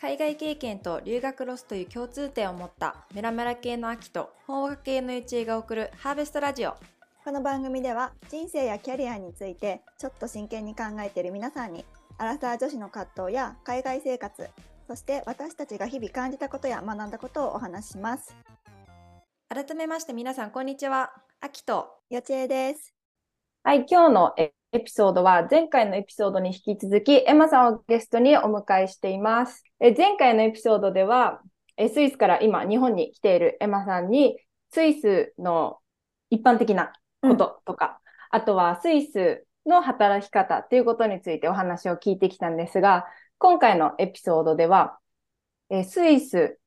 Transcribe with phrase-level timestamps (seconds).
[0.00, 6.74] 海外経験と留学ロスという共通点を持ったメラメラ系の秋と法学系のゆちえが送るハーベストラジオ。
[7.24, 11.84] この番組では人生やキャリアについてちょっと真剣に考えている皆さんに
[12.18, 14.50] アラサー女子の葛藤や海外生活
[14.86, 18.36] そして私たちが日々感じたことや学んだことをお話しします。
[19.48, 21.12] 改めまして皆さんこんにちは。
[21.40, 22.92] 秋とよちえです。
[23.62, 24.34] はい、今日の
[24.74, 29.62] エピソードは前回のエピソードに引き続きエマさんをゲストにお迎えしています。
[29.78, 31.40] え前回のエピソードでは
[31.76, 34.36] えスイスから今日本に来ているエマさんに
[34.70, 35.78] スイスの
[36.28, 36.92] 一般的な
[37.22, 43.06] こととか、あとはスイスの働き方っていうことについてお話を聞いてきたんですが、
[43.38, 44.98] 今回のエピソードでは
[45.70, 46.58] えスイス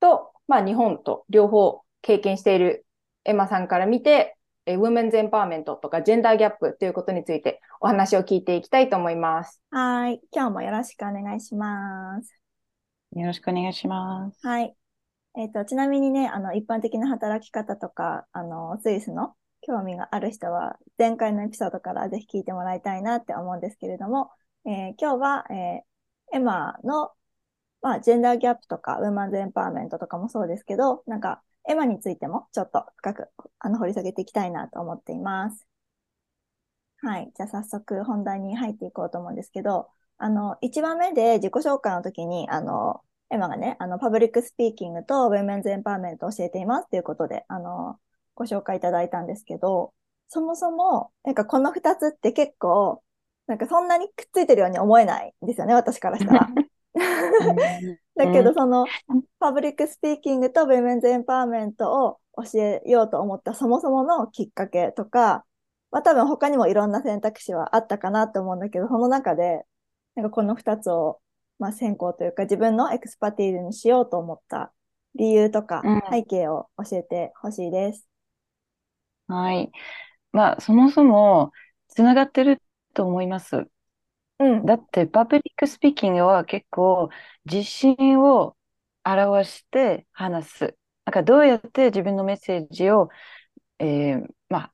[0.00, 2.86] と、まあ、日本と両方経験している
[3.26, 9.62] エマさんから見てえ women's empowerment とかジェンダーギャップということについてお話を聞いていきたいと思います。
[9.70, 12.34] はい今日もよろしくお願いします
[13.16, 14.46] よろしくお願いします。
[14.46, 14.74] はい
[15.38, 24.30] えっ、とちなみにねあの一般的な働き方とかあのスイスの興味がある人は前回のエピソードからぜひ聞いてもらいたいなって思うんですけれども、
[24.66, 25.90] えー今日は、えー
[26.32, 27.10] エマの
[27.82, 35.66] まあ、ジェンダーギャップとか、ウーマンズエンパワーメントとかもそうですけど、なんか、エマについてもちょっと深く、あの、掘り下げていきたいなと思っています。
[37.02, 37.32] はい。
[37.34, 39.88] じゃあ早速本題に入っていこうと思うんですけど、
[40.18, 43.00] あの、1番目で自己紹介の時に、あの、
[43.30, 47.98] エマがね、あの、 public speaking と women's empowerment を教えていますということで、あの、
[48.34, 49.94] ご紹介いただいたんですけど、
[50.28, 53.02] そもそも、なんかこの2つって結構、
[53.46, 56.48] なんかそんなにくっついてるように思えないんですよね、私からしたら。
[58.16, 58.92] だけど、その、
[59.38, 65.44] public speaking と women's empowerment を教えようと思ったそもそものきっかけとか、
[65.90, 69.64] まあ多分他にもいろんな選択肢はあったかなと思うんだけど、その中で、
[70.14, 71.20] なんかこの2つを、
[71.58, 74.72] まあ専攻というか自分の expertise にしようと思った
[75.14, 78.06] 理由とかうん背景を教えてほしいです。
[79.28, 79.70] はい。
[80.32, 81.52] まあ、そもそも、
[81.88, 82.62] つながってる
[82.94, 83.68] と思います。
[84.40, 84.66] うん。
[84.66, 87.10] だって、 public speaking は結構、
[87.44, 88.56] 自信を
[89.04, 90.78] 表して話す。
[91.04, 93.10] なんか、どうやって自分のメッセージを、
[93.78, 94.72] えーまあ、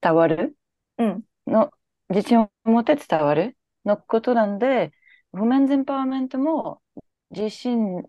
[0.00, 0.56] 伝わる？
[0.98, 1.24] うん。
[1.46, 1.72] の、
[2.08, 3.56] 自信を持って伝わる？
[3.84, 4.92] のことなんで、
[5.32, 6.82] women's empowerment も
[7.30, 8.02] 自信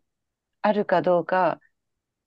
[0.64, 1.60] あるかどうか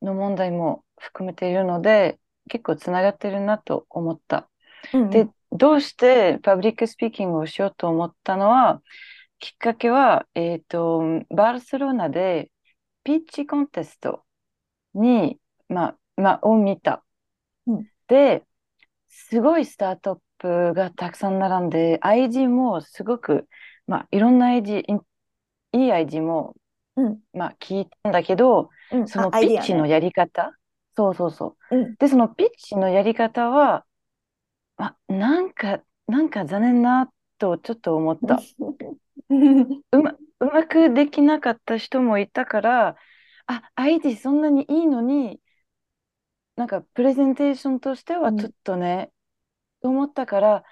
[0.03, 4.49] の問題も含めているので、結構つながってるなと思った。
[4.93, 5.11] うん。
[5.11, 8.83] で、どうして public speaking をしようと思ったのは、
[9.39, 12.51] きっかけは、えっと、バルセロナで
[13.05, 14.25] ピッチコンテスト
[14.95, 15.39] に、
[15.69, 17.05] まあ、まあ、を見た。
[17.67, 18.45] うんで、
[19.09, 23.49] すごいスタートアップがたくさん並んで、IG もすごく、
[23.87, 24.85] まあ、いろんな IG、い
[25.73, 26.55] いい IG も、
[26.97, 27.21] うん。
[27.33, 29.09] まあ、聞いたんだけど、うん。
[29.09, 29.31] その。
[29.31, 30.53] ピッチのやり方、
[30.97, 31.77] そうそうそう。
[31.77, 31.95] うん。
[31.97, 33.85] で、そのピッチのやり方は、
[34.77, 38.41] あ、なんか、なんか残念なとちょっと思った。
[39.93, 42.97] うま、うまくできなかった人もいたから、
[43.47, 45.41] あ、ID そんなにいいのに、
[46.57, 49.13] なんかプレゼンテーションとしてはうんちょっとね、
[49.83, 50.65] と思ったから、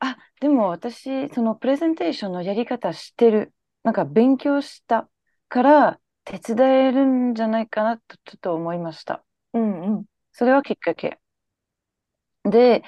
[0.00, 3.54] あ、でも私、そのプレゼンテーションのやり方知ってる。
[3.84, 5.08] なんか勉強した
[5.48, 9.24] から手伝えるんじゃないかなとちょっと思いました。
[9.54, 10.06] うんうん。
[10.32, 11.20] それはきっかけ。
[12.44, 12.82] で、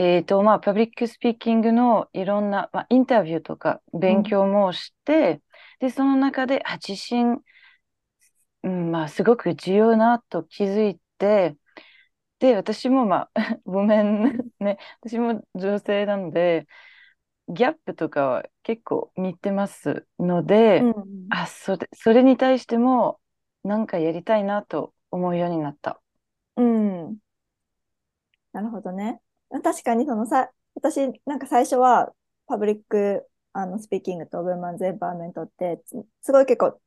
[0.00, 5.42] えっと、まあ、 public speaking のいろんな、まあ、インタビューとか勉強もして、
[5.78, 7.40] で、その中で、あ、自信、
[8.62, 11.54] うん、まあ、すごく重要なと気づいて、
[12.38, 13.34] で、私も、まあ、
[13.66, 16.66] ごめんね、私も女性なので、
[17.48, 23.20] ギャップとかは結構見てますので、うんあ、それ、それに対しても、
[23.64, 26.00] なんかやりたいなと思うようになった。
[26.56, 27.18] うん。
[28.52, 29.20] なるほどね。
[29.62, 32.12] 確かにそのさ、私なんか最初は
[32.46, 36.80] パブリックあのスピーキングとウーマンズエンパワーメントってつすごい結構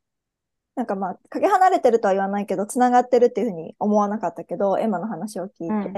[0.74, 5.92] なんかまあかけ離れてるとは言わないけどつながってるっていうふうに思わなかったけどエマの話を聞いて、うん。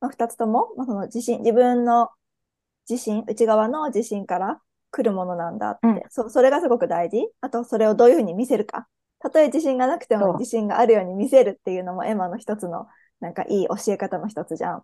[0.00, 2.10] まあ、2つとも、まあ、その自信自分の
[2.88, 4.60] 自信内側の自信から
[4.90, 6.02] 来るものなんだって、うん。
[6.10, 7.28] そうそれがすごく大事。
[7.40, 8.88] あとそれをどういうふうに見せるか。
[9.20, 12.86] たとえ自信がなくても自信があるように見せるっていうのもエマの一つの
[13.20, 14.82] なんかいい教え方の一つじゃん。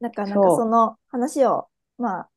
[0.00, 0.04] うん。
[0.04, 1.68] なんか、なかその話を、
[1.98, 2.30] まあ、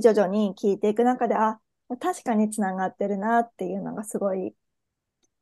[0.00, 1.60] 徐々に聞いていく中で、あ、
[2.00, 4.54] 確かにつながってるなっていうのがすごい、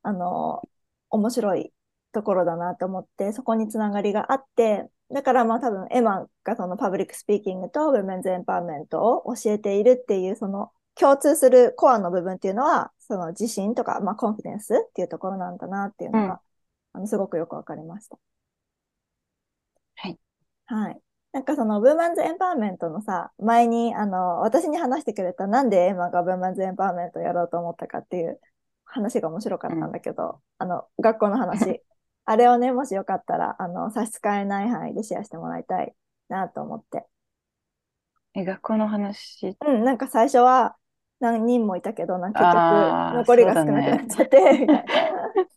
[0.03, 0.69] あの、
[1.11, 1.73] 面白い
[2.13, 16.41] ところだなと思って、そこにつながりがあって、だからまあ多分エマがその public speaking と women's empowerment を教えているっていうその共通するコアの部分っていうのは、その自信とか、まあ、 confidence っていうところなんだなっていうのが、うん
[16.95, 18.19] あのすごくよくわかりました。
[19.97, 20.19] はい。
[20.67, 21.01] はい。
[21.37, 28.41] なんかその、ブーマンズエンパワーメントのさ、前に、あの、私に話してくれた、なんでエマがブーマンズエンパワーメントをやろうと思ったかっていう
[28.87, 31.83] 話が面白かったんだけど、あの、学校の話。
[32.25, 35.95] あれをね、もしよかったら、あの、差し支えない範囲でシェアしてもらいたい
[36.31, 37.05] なと思って。
[38.33, 39.59] え、学校の話？
[39.63, 40.77] うん、なんか最初は
[41.21, 44.85] 何人もいたけど、なんか結局残りが少なくなっちゃって。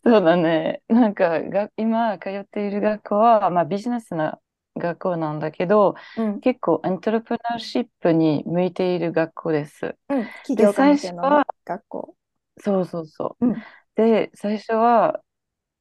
[0.04, 0.82] そうだね。
[0.88, 4.38] なんかが、今通っている学校は、まあ、ビジネスな
[4.80, 9.96] 学校なんだけど、うん、結構エントレプナーシップに向いている学校です。
[10.08, 12.14] うん、企業関係の学校。
[12.58, 13.46] そうそうそう。
[13.46, 13.62] うん
[13.96, 15.20] で、最初は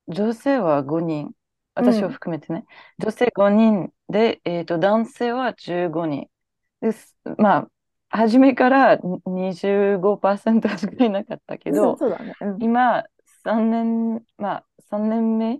[0.07, 1.31] 女性は5人、
[1.75, 2.65] 私を含めてね、
[2.97, 6.27] 女性5人で、えーと、男性は15人。
[6.81, 7.15] です。
[7.37, 7.67] まあ、
[8.09, 12.33] 初めから25%しかいなかったけうんど、ね。
[12.41, 12.57] うん。
[12.61, 13.03] 今、
[13.43, 15.59] 3年、まあ、3年目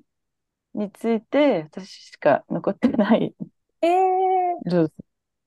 [0.80, 3.36] について、私しか残ってない
[3.82, 4.94] えー、女性。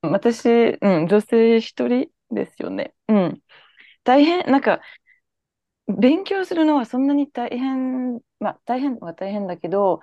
[0.03, 0.49] 私、
[0.81, 2.95] うん、女性一人ですよね。
[3.09, 3.43] うん。
[4.05, 4.81] 大変、なんか、
[5.89, 10.01] 勉強するのはそんなに大変、まあ、大変は大変だけど、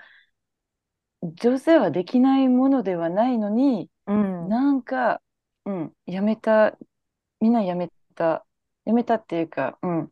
[1.21, 4.49] 女性はできないものではないのに、うん。
[4.49, 5.21] なんか、
[5.65, 6.77] うん、やめた、
[7.39, 8.45] みんなやめた、
[8.85, 10.11] やめたっていうか、うん、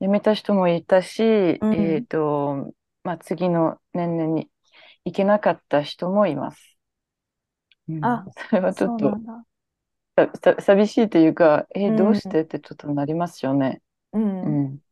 [0.00, 2.72] やめた人もいたし、うんえっと、
[3.04, 4.50] まあ、次の年々に
[5.04, 6.78] 行けなかった人もいます。
[7.88, 9.22] うんあそれはちょっと
[10.60, 13.82] 寂しいというか、えうんどうしてってちょっとなりますよね。
[14.12, 14.64] うん。
[14.64, 14.82] うん。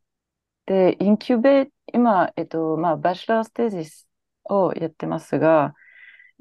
[0.67, 4.09] で、インキュベー、今、えっと、まあ、バチェラーステージス
[4.45, 5.75] をやってますが、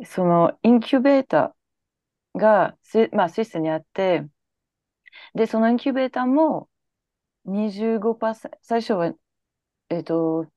[0.05, 4.27] そのインキュベーターがス、まあ、スイスにあって、
[5.33, 6.69] で、そのインキュベーターも
[7.45, 9.13] 25%、最初は、
[9.89, 10.47] えっと、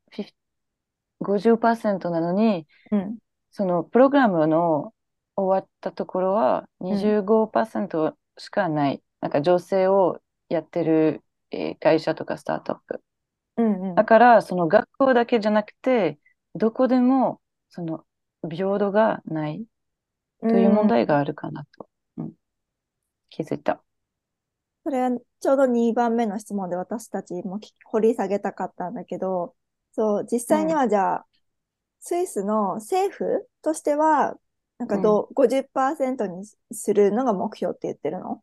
[1.22, 3.18] 50 50%なのに、うん。
[3.50, 4.94] そのプログラムの
[5.36, 9.02] 終わったところは25%しかない。
[9.20, 13.02] なんか女性をやってる、えー会社とかスタートアップ。
[13.56, 13.90] うん。
[13.90, 16.18] うんだから、その学校だけじゃなくて、
[16.54, 18.04] どこでもその
[18.50, 19.66] 平等がない
[20.40, 22.32] という問題があるかなと、うん
[23.30, 23.82] 気づいた。
[24.84, 25.10] それは
[25.40, 29.54] ちょうど2番目の質問で私たちもき掘り下げたかったんだけど、
[29.92, 31.26] そう、実際にはじゃあ、
[32.00, 34.36] スイスの政府としては、
[34.78, 38.42] なんかどう、50%にするのが目標って言ってるの？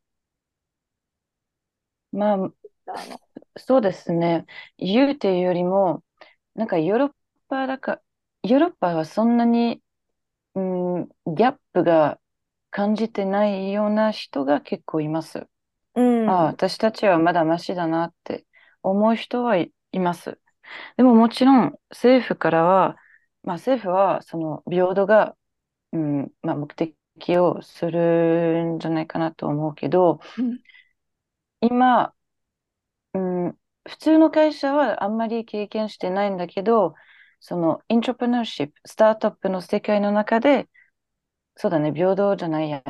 [2.12, 2.54] まあ、
[2.94, 3.22] あの
[3.58, 4.46] そうですね。
[4.78, 6.04] 言うていうよりも、
[6.56, 7.14] なんかヨーロッ
[7.50, 8.02] パだか、
[8.44, 9.82] ヨーロッパはそんなに、
[10.56, 12.20] うん、ギャップが
[12.72, 15.48] 感じてないような人が結構います。
[15.96, 16.30] うん。
[16.30, 18.48] ああ、私たちはまだマシだなって
[18.84, 20.40] 思う人はい、います。
[20.98, 22.98] でももちろん政府からは、
[23.44, 25.36] まあ政府はその平等が、
[25.92, 26.96] うん、まあ目的
[27.38, 30.60] をするんじゃないかなと思うけど、うん。
[31.62, 32.14] 今、
[33.14, 33.58] うん、
[33.88, 36.96] 普通の会社はあんまり経験してないんだけど、
[37.40, 40.70] そのイントレプナーシップ、スタートアップの世界の中で、
[41.56, 42.84] そうだね、平等じゃないや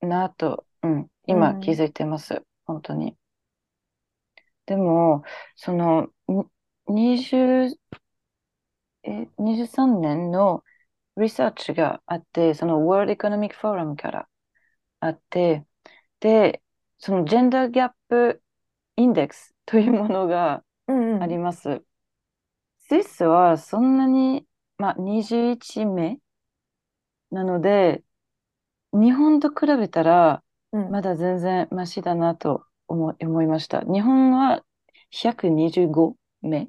[0.00, 1.60] なと、うん、今うん。
[1.60, 3.16] 気づいてます、本当に。
[4.66, 5.24] でも、
[5.56, 6.44] その、に
[6.88, 7.78] 20、
[9.04, 10.64] え、23年の
[11.16, 14.28] リサーチがあって、その World Economic Forum から
[15.00, 15.66] あって、
[16.20, 16.62] で、
[16.98, 18.42] そのジェンダーギャップ
[18.96, 21.84] インデックスというものがうんうんあります。
[22.78, 24.46] スイスはそんなに、
[24.78, 26.18] まあ、21名
[27.30, 28.04] なので、
[28.92, 33.82] 日本と比べたら、うんまだ全然マシだなと思い思いました。
[33.82, 34.64] 日本は
[35.10, 36.68] 125名。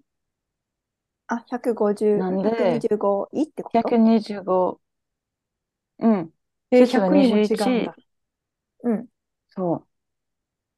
[1.29, 4.81] あ、150、なんで？125位ってこと？125。
[5.99, 6.33] うん。
[6.71, 7.97] え、スイスは100にも違うん21だ。
[8.83, 9.09] うん。
[9.49, 9.87] そう。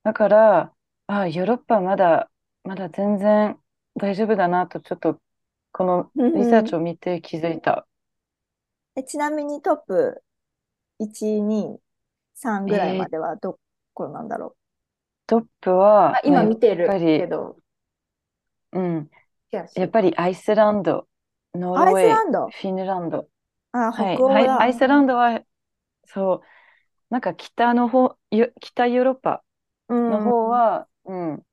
[0.04, 0.76] だから、
[1.08, 2.32] あ、ヨーロッパまだ、
[2.64, 3.60] まだ全然
[3.96, 5.22] 大丈夫だなと、ちょっと、
[5.74, 7.88] このリサーチを見て気づいた。
[8.96, 10.24] えちなみにトップ
[11.00, 11.80] 1、2、
[12.36, 13.60] 3ぐらいまではど
[13.94, 14.56] こなんだろ
[15.28, 17.58] トップは、あ、今見てるやっぱりけど、
[18.72, 19.10] うん、
[19.52, 21.08] やっぱりアイスランド、
[21.54, 21.78] ノう。
[21.78, 22.50] アイルウェー、スランド？
[22.50, 23.28] フィンランド。
[23.74, 24.62] あ、はい、北欧はい、だ。
[24.62, 25.42] アイスランドは、
[26.06, 26.42] そう、
[27.10, 29.44] なんか北の方、よ北ヨーロッパ
[29.90, 31.44] うんの方は、うん、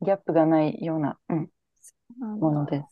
[0.00, 1.50] ギャップがないような、うん、
[2.18, 2.86] なんだものです。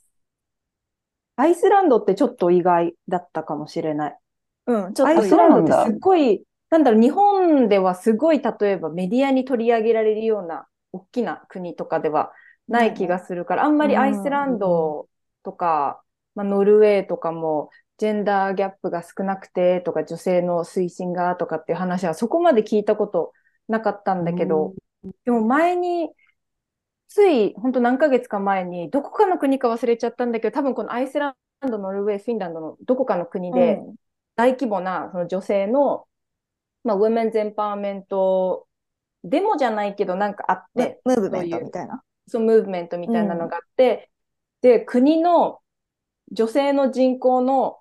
[1.36, 4.18] アイスランドってちょっと意外だったかもしれない。
[4.66, 12.32] うん、ちょっアイとスランドってすっごい、なんだろう、日本本ではすごい例えばメディアに取り上げられるような大きな国とかでは
[12.70, 15.08] ない気がするから、あんまりアイスランド
[15.42, 16.02] とか、
[16.34, 23.32] まあ、ノルウェーとかもジェンダーギャップが少なくてとか女性の推進がとかっていう話はそこまで聞いたこと
[23.68, 24.72] なかったんだけど、
[25.24, 26.10] でも前に
[27.08, 31.34] つい本当何ヶ月か前にどこかの国か忘れちゃったんだけど多分このアイスラ
[31.66, 33.94] ンド、ノルウェー、フィンランドのどこかの国でうん。
[34.36, 36.06] 大規模なその女性の、
[36.84, 38.66] まあ、ウェメンズエンパワーメント
[39.24, 42.02] デモじゃないけどなんかあって、ムムーブメントみたいな。
[42.30, 44.10] そうムーブメントみたいなのがあって、
[44.62, 45.60] で、国の
[46.32, 47.78] 女性の人口の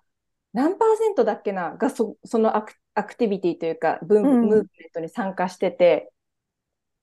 [0.53, 4.50] 何パーセントだっけながそそのアクアクティビティというか、ブームうん。
[4.50, 6.12] ムーブメントに参加してて、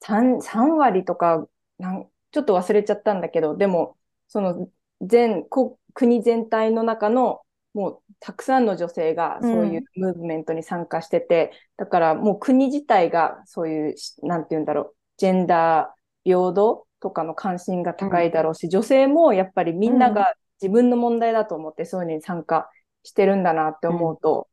[0.01, 1.47] 3, 3割とか
[1.79, 3.97] なん、ちょっと忘れちゃったんだけど、でも、
[4.29, 4.69] その
[5.03, 7.43] 全こ国全体の中の
[7.75, 22.69] もうたくさんの女性がそういうムーブメントに参加してて、だからもう国自体がそういうし、なんて言うんだろう、ジェンダー平等とかの関心が高いだろうし、女性もやっぱりみんなが自分の問題だと思ってそういうのに参加
[23.05, 24.49] してるんだなって思うと、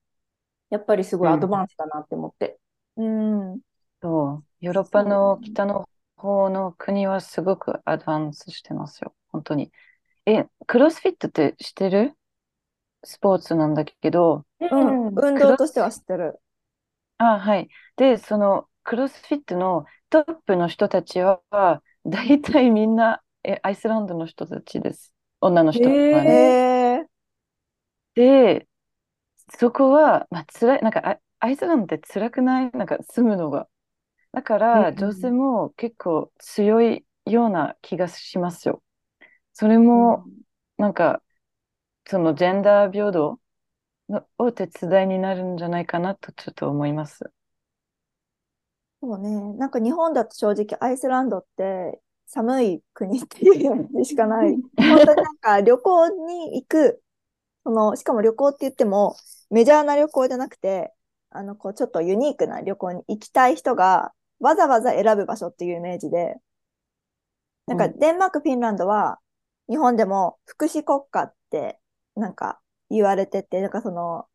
[0.70, 2.60] やっぱりすごいアドバンスだなって思って。
[2.98, 3.60] うん。
[4.04, 9.16] そう、ヨーロッパの北の方の国はすごくアドバンスしてますよ。
[9.32, 9.72] 本当に。
[10.28, 12.14] え、クロスフィットって知ってる？
[13.04, 15.08] スポーツなんだけど、うん。
[15.16, 16.40] 運動としては知ってる。
[17.18, 17.68] あ、はい。
[17.96, 21.42] で、そのクロスフィットのトップの人たちは、
[22.06, 25.14] 大体みんなえアイスランドの人たちです。
[25.42, 26.58] 女の人はね。
[27.00, 27.06] え。
[28.16, 28.68] で、
[29.60, 32.72] そこは、まあ、辛い、なんかア、アイスランドって辛くない？
[32.74, 33.70] なんか住むのが。
[34.34, 38.84] だかうんら、うん女性も結構強いような気がしますよ。
[39.54, 40.30] それも、
[40.78, 41.24] なんか、
[42.08, 43.40] そのジェンダー平等
[44.10, 47.32] のお手伝いになるんじゃないかなとちょっと思います。
[49.04, 49.54] そうね。
[49.58, 54.58] なんか日本だと正直アイスランドって寒い国っていうイメージしかない。
[54.88, 57.04] 本当になんか旅行に行く、
[57.64, 59.18] その、しかも旅行って言っても
[59.50, 60.94] メジャーな旅行じゃなくて、
[61.32, 66.36] あの、こうちょっとユニークな旅行に行きたい人がわざわざ選ぶ場所っていうイメージで、
[67.68, 69.20] なんかうんデンマーク、フィンランドは
[69.70, 71.80] 日本でも福祉国家って
[72.16, 74.28] なんか言われてて、なんかその、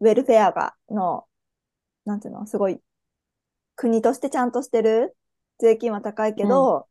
[0.00, 1.26] ウェルフェアが、の、
[2.06, 2.80] なんていうの、すごい
[3.76, 5.14] 国としてちゃんとしてる？
[5.58, 6.88] 税金は高いけど、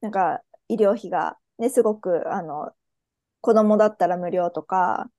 [0.00, 2.70] なんか医療費がね、すごく、あの、
[3.40, 5.10] 子供だったら無料とか、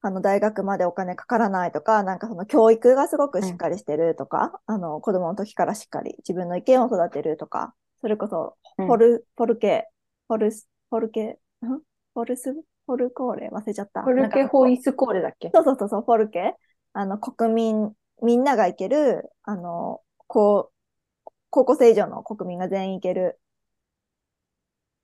[0.00, 8.86] あの、大学までお金かからないとか、なんかその教育がすごくしっかりしてるとか、あの、子供の時からしっかり自分の意見を育てるとか、それこそ、うん。
[8.86, 9.88] フォル、フォルケ、
[10.28, 11.36] フォルス、フォルケ、ん？
[11.64, 13.48] フォルス、フォルコーレ？
[13.48, 14.02] 忘れちゃった。
[14.02, 15.50] フォルケホイスコーレだっけ？
[15.52, 16.54] そうそうそうそう、フォルケ。
[16.92, 23.40] あの、国民、みんなが行ける、あの、こう、高校生以上の国民が全員行ける、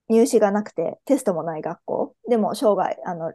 [0.09, 2.15] 入試がなくて、テストもない学校。
[2.29, 3.33] でも、生涯、あの、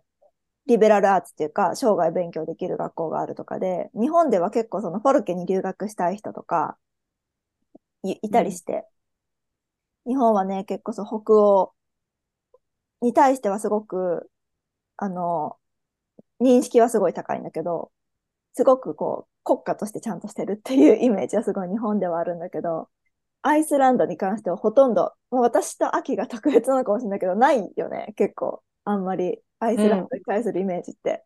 [0.67, 6.79] リベラルアーツっていうか、生涯勉強できる学校があるとかで、日本では結構そのフォルケに留学したい人とか、
[8.03, 8.87] い、いたりして、
[10.05, 11.73] 日本はね、結構そう、北欧
[13.01, 14.31] に対してはすごく、
[14.99, 15.59] あの、
[16.41, 17.93] 認識はすごい高いんだけど、
[18.55, 22.89] すごくこう、国家としてちゃんとしてるっていうイメージはすごい日本ではあるんだけど、
[23.43, 28.63] アイスランドに関してはほとんど、もう私と秋が特別なのかもしれないけど、ないよね、結構。
[28.85, 31.25] あんまりアイスランドに対するイメージって。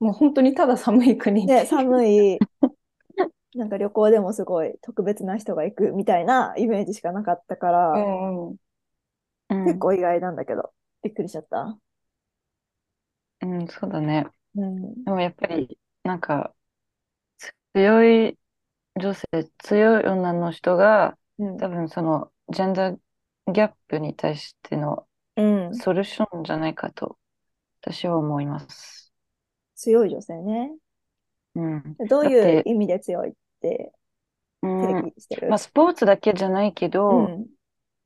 [0.00, 1.46] もう本当にただ寒い国。
[1.46, 2.46] で、寒い、
[3.54, 8.56] なんか旅行でもすごい特別な人が行くみたいなイメージしかなかったから、うんうん。
[9.50, 11.78] うん結構意外なんだけど、びっくりしちゃった。
[13.40, 14.26] うん、そうだね。
[14.54, 15.06] うん。
[15.06, 16.55] でもやっぱり、なんか、
[17.76, 18.38] 強い
[18.98, 19.26] 女性、
[19.58, 21.58] 強い女の人が、うん。
[21.58, 22.98] 多分その、ジェンダー
[23.52, 25.06] ギャップに対しての
[25.36, 25.74] うん。
[25.74, 27.18] ソリューションじゃないかと、
[27.82, 29.12] 私は思います。
[29.74, 30.72] 強い女性ね。
[31.54, 31.96] うん。
[32.08, 33.92] どういう意味で強いって
[35.18, 35.50] してる？
[35.50, 37.46] まあ、スポーツだけじゃないけど、うん。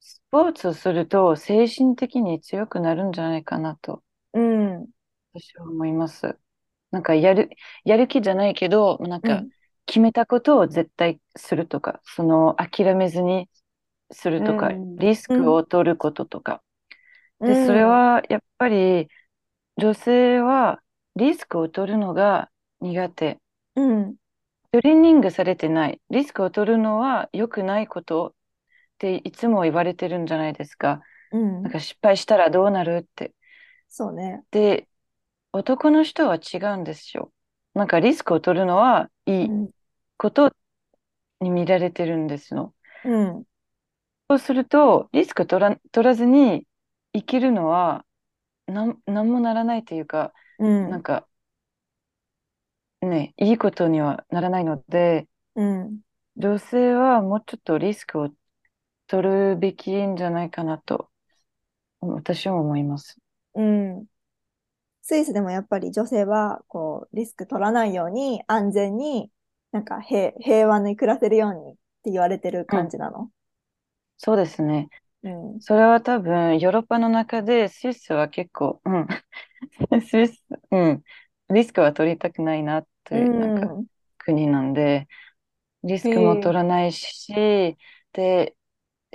[0.00, 4.88] スポーツをすると精神的に強くなるんじゃないかなと、うん。
[5.32, 6.36] 私は思います。
[6.90, 7.50] なんかやる、
[7.84, 9.50] やる気じゃないけど、なんかうん
[9.90, 13.48] 決めたことを絶対するとか、その諦めずに
[14.12, 16.62] するとか、うんリスクを取ることとか。
[17.40, 19.08] で、うんそれはやっぱり
[19.76, 20.80] 女性は
[21.16, 23.40] リスクを取るのが苦手。
[23.74, 24.16] うん。
[24.72, 26.00] トレーニングされてない。
[26.10, 28.32] リスクを取るのは良くないことっ
[28.98, 31.02] ていつも言われてるんじゃないですか。
[31.32, 33.34] うんなんか失敗したらどうなるって。
[33.88, 34.44] そうね。
[34.50, 34.88] で、
[35.52, 37.32] 男の人は違うんですよ。
[37.74, 39.70] なんかリスクを取るのはいいうん
[40.20, 40.54] こと
[41.40, 42.74] に見られてるんですの。
[43.04, 43.44] うん。
[44.28, 46.66] そうすると、リスク取ら、取らずに
[47.14, 48.04] 生きるのは、
[48.66, 50.90] なん、なんもならないというか、うん。
[50.90, 51.26] なんか、
[53.00, 56.00] ね、いいことにはならないので、うん。
[56.36, 58.28] 女性はもうちょっとリスクを
[59.06, 61.08] 取るべきんじゃないかなと、
[62.00, 63.16] 私は思います。
[63.54, 64.06] うん。
[65.02, 69.30] スイスでもやっぱり女性は、こう、リスク取らないように、安全に、
[69.72, 71.74] なんか平、平和に暮らせるようにっ
[72.04, 73.30] て言われてる感じなの？
[74.18, 74.88] そうですね。
[75.22, 75.60] うん。
[75.60, 79.06] それは多分、ヨーロッパの中でスイスは結構、うん、
[80.02, 81.04] スイス、うん、
[81.50, 83.86] リスクは取りたくないなという、なんかうん。
[84.18, 85.08] 国なんで、
[85.84, 87.78] リスクも取らないし、
[88.12, 88.56] で、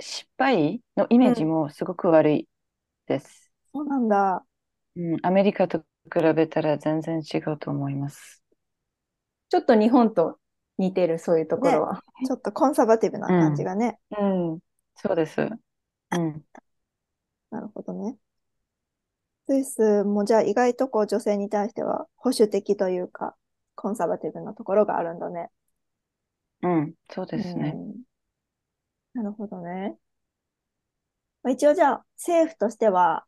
[0.00, 2.48] 失敗のイメージもすごく悪い
[3.06, 3.52] です。
[3.72, 4.44] そうなんだ。
[4.96, 5.78] うん、アメリカと
[6.12, 8.42] 比べたら全然違うと思います。
[9.48, 10.38] ちょっと日本と
[10.78, 12.02] 似てる、そういうところは。
[12.26, 13.98] ちょっとコンサバティブな感じがね。
[14.18, 14.58] うん。
[14.96, 15.40] そうです。
[15.40, 15.58] うん。
[17.50, 18.16] なるほどね。
[19.48, 23.36] スイスもじゃあ意外とこう女性に対しては保守的というか、
[23.74, 25.50] コンサバティブなところがあるんだね。
[26.62, 27.72] うん、そうですね。
[27.74, 28.06] うん
[29.16, 29.96] なるほどね。
[31.42, 33.24] まあ、一応じゃあ政府としては、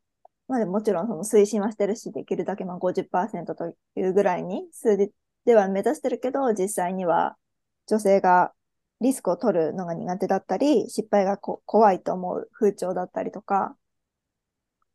[0.47, 5.11] まあでももちろんその推進はしてるし、できるだけまあ50%というぐらいに数字
[5.49, 7.39] では目指してるけど、実際には
[7.87, 8.53] 女性が
[9.01, 13.75] リスクを取るのが苦手だったり、失敗がこ怖いと思う風潮だったりとか、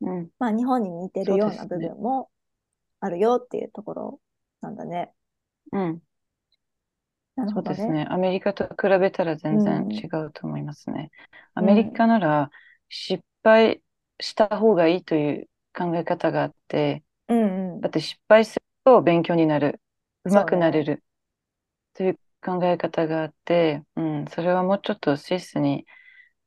[0.01, 2.29] うん、まあ日本に似てるような部分も
[2.99, 4.21] あるよっていうところ
[4.61, 5.11] なんだね。
[5.71, 6.03] うん、
[7.35, 7.75] なるほどね。
[7.77, 8.05] そうですね。
[8.09, 11.11] アメリカと比べたら全然うん違うと思いますね。
[11.55, 12.51] アうんメリカなら
[12.89, 13.81] 失敗
[14.19, 17.89] した方がいいという考え方があって、うんうんだ。
[17.89, 19.81] って失敗すると勉強になる、
[20.25, 21.03] 上手くなれる。
[21.93, 25.85] という考え方があって、うん、それはもうちょっとスイスに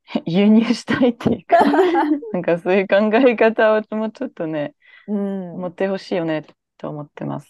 [0.27, 1.59] 輸入したいっていうか、
[2.33, 4.75] なんかそういう考え方をもうちょっとね、
[5.09, 5.61] うん。
[5.61, 6.45] 持ってほしいよね
[6.79, 7.49] と思ってます。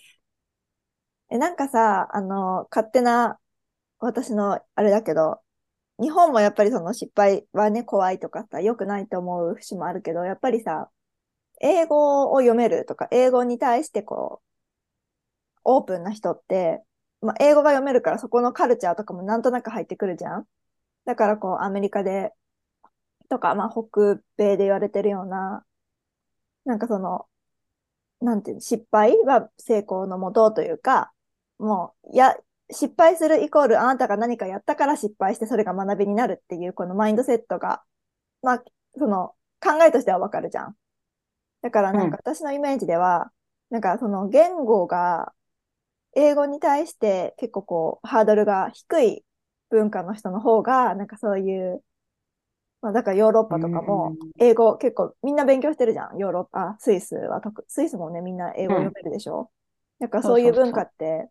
[1.30, 3.38] え、なんかさ、あの、勝手な、
[3.98, 5.40] 私のあれだけど、
[5.98, 10.90] 日本もやっぱりその失敗はね、怖いとかさ、良くないと思う節もあるけど、やっぱりさ、
[11.60, 14.55] 英語を読めるとか、英語に対してこう、
[15.68, 16.82] オープンな人って、
[17.20, 20.46] まあ、英語が読めるからそこのカルチャーとかもなんとなく入ってくるじゃん。
[21.04, 22.32] だからこう、アメリカで、
[23.28, 25.64] とか、まあ、北米で言われてるような、
[26.64, 27.26] なんかその、
[28.20, 31.12] なんていうの、失敗は成功のもとというか、
[31.58, 32.36] もう、いや、
[32.70, 37.82] 失敗するイコールあなたが何かやったから失敗してそれが学びになるっていうこのマインドセットが、
[38.42, 38.64] まあ、
[38.98, 40.76] その考えとしてはわかるじゃん。
[41.62, 43.30] だからなんか私のイメージでは、
[43.70, 45.32] なんかその言語が
[46.16, 49.24] 英語に対して結構こうハードルが低い
[49.70, 51.84] 文化の人の方が、なんかそういう、
[52.82, 56.18] まあだからヨーロッパとかもうん英語結構みんな勉強してるじゃん。
[56.18, 59.50] ヨーロッパ、あスイスは特、スイスもねみんな英語読めるでしょ？
[60.00, 61.28] だからそういう文化って、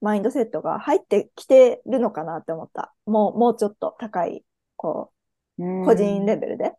[0.00, 2.94] マインドセットが入ってきてるのかなって思った。
[3.06, 4.44] もう、もうちょっと高い、
[4.76, 5.12] こ
[5.58, 6.72] うんう、個人レベルで。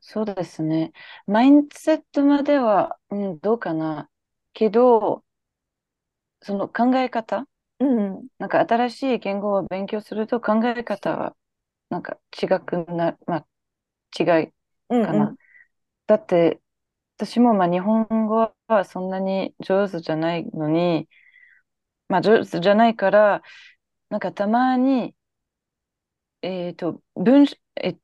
[0.00, 0.92] そうですね。
[1.26, 4.08] マインドセットまでは、うん、どうかな。
[4.52, 5.23] けど、
[6.44, 7.48] その考え方、
[7.80, 8.28] うんうん。
[8.38, 11.36] なんか新しい言語を勉強すると考え方は、
[11.90, 13.46] なんか違くな、まあ、
[14.18, 14.54] 違い
[14.90, 15.36] うんかな。
[16.06, 16.60] だって、
[17.18, 21.08] 私もまあ日本語はそんなに上手じゃないのに、
[22.08, 23.42] まあ上手じゃないから、
[24.10, 25.14] なんかたまに、
[26.42, 27.96] えっと、文章、え、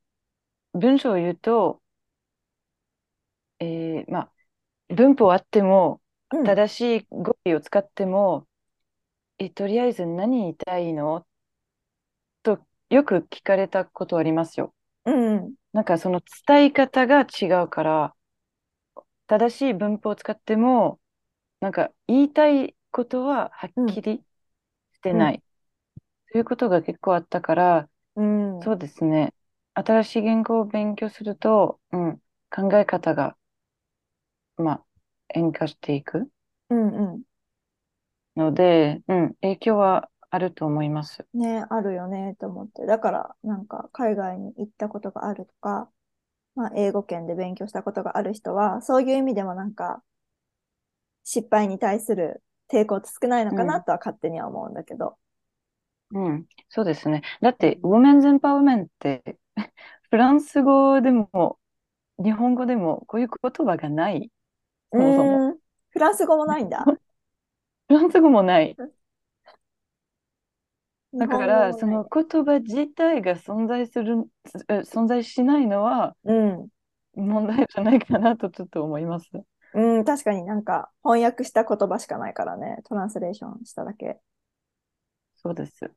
[0.74, 1.82] 文章を言うと、
[3.58, 4.32] えーまあ、
[4.94, 5.99] 文法あっても、
[6.32, 6.44] うん。
[6.44, 8.46] 正しい語尾を使っても、
[9.38, 11.26] え、とりあえず何言いたいの？
[12.42, 14.74] とよく聞かれたことありますよ。
[15.04, 15.54] うんうん。
[15.72, 18.14] なんかその伝え方が違うから、
[19.26, 21.00] 正しい文法を使っても、
[21.60, 24.24] なんか言いたいことははっきり
[24.94, 25.42] してない。
[26.32, 28.60] ということが結構あったから、うん。
[28.62, 29.34] そうですね。
[29.74, 32.18] 新しい言語を勉強すると、うん、
[32.50, 33.36] 考え方が、
[34.56, 34.84] まあ、
[35.32, 36.28] 変化していく？
[36.70, 37.20] うんう
[38.36, 41.26] ので、うん、影響はあると思います。
[41.34, 41.40] ん。
[41.40, 42.86] ね、あるよね、と思って。
[42.86, 45.90] だから、なんか、海外に行ったことがあるとか、
[46.54, 50.02] まあ、英語圏で勉強したことがある人は、そういう意味でもなんか、
[51.24, 55.16] 失敗に対する抵抗って少ないのかなとは勝手には思うんだけど。
[56.12, 57.22] うん、そうですね。
[57.40, 59.38] だって、ウォメンズエンパワーメンって、
[60.10, 61.58] フランス語でも、
[62.18, 64.30] 日本語でも、こういう言葉がない。
[64.92, 65.56] そもそも。
[65.90, 66.84] フランス語もないんだ。
[67.88, 68.76] フランス語もない。
[71.12, 74.24] だから、その言葉自体が存在する、
[74.68, 76.68] え存在しないのはうん。
[77.14, 79.28] 問題じゃないかなとちょっと思います。
[79.74, 82.78] うん、確かになんか翻訳した言葉しかないからね。
[82.84, 84.18] トランスレーションしただけ。
[85.36, 85.90] そうです。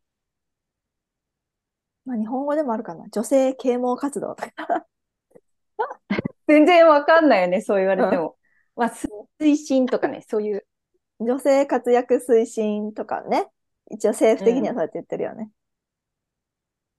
[2.06, 3.08] まあ、日本語でもあるかな。
[3.12, 4.52] 女性啓蒙活動とか。
[6.48, 8.36] 全然わかんないよね、そう言われても。
[8.76, 8.94] まあ、
[9.40, 10.66] 推進とかね、そういう。
[11.20, 13.48] 女性活躍推進とかね。
[13.92, 15.50] 一応政府的にはそうやって言ってるよね。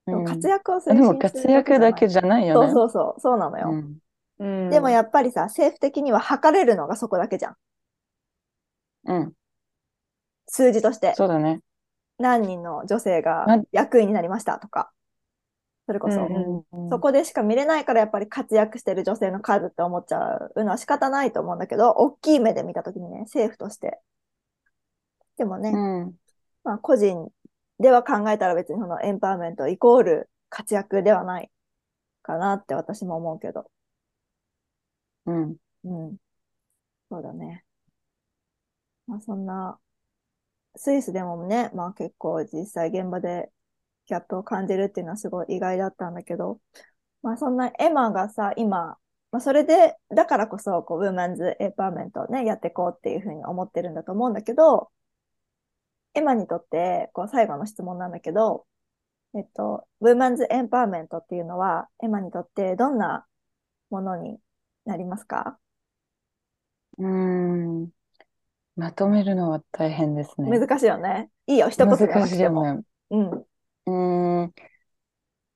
[0.06, 2.72] でもうん活躍をす活るだけじゃない躍だけじゃないよそうね。
[2.72, 3.70] そうそう、そうなのよ。
[3.70, 3.98] うん
[4.38, 7.56] うんでもやっぱりさ、政府的には測れるのがそこだけじゃん。
[9.06, 9.32] うん、
[10.46, 11.14] 数字として。
[11.14, 11.60] そうだね。
[12.18, 14.90] 何人の女性がま役員になりましたとか。
[15.86, 20.18] それこそ、うんそこでしか見れないからやっぱり活躍してる女性の数って思っちゃ
[20.54, 24.00] うのは仕方ないと思うんだけど、大きい目で見たときにね、政府として。
[25.36, 26.14] でもね、うん、
[26.62, 27.28] まあ個人
[27.80, 31.50] では考えたら別にそのエンパワーメントイコール活躍ではない
[32.22, 33.66] かなって私も思うけど。
[35.26, 36.16] うん、うん。
[37.10, 37.64] そうだね。
[39.06, 39.78] まあそんな、
[40.76, 43.50] スイスでもね、まあ結構実際現場で
[44.06, 46.58] ギャップを感じるっていうのはすごい意外だったんだけど、
[47.22, 48.98] まあそんなエマがさ、今、
[49.32, 54.90] まあそれで、だからこそ、こう、 women's empowerment をね、やっていこうっていうふうに思ってるんだと思うんだけど、
[56.14, 58.66] エマにとって、こう、最後の質問なんだけど、
[59.34, 63.26] えっと、 women's empowerment っていうのは、エマにとってどんな
[63.90, 64.38] ものに
[64.84, 65.58] なりますか？
[66.98, 67.88] うん。
[68.76, 70.56] まとめるのは大変ですね。
[70.56, 71.30] 難しいよね。
[71.48, 72.62] いいよ、一言でな難しいよ。
[72.62, 72.82] ね。
[73.10, 73.44] うん。
[73.86, 73.92] う
[74.46, 74.54] ん。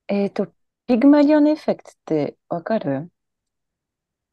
[0.07, 0.53] えっと、
[0.87, 3.11] Pygmalion effect ってわかる？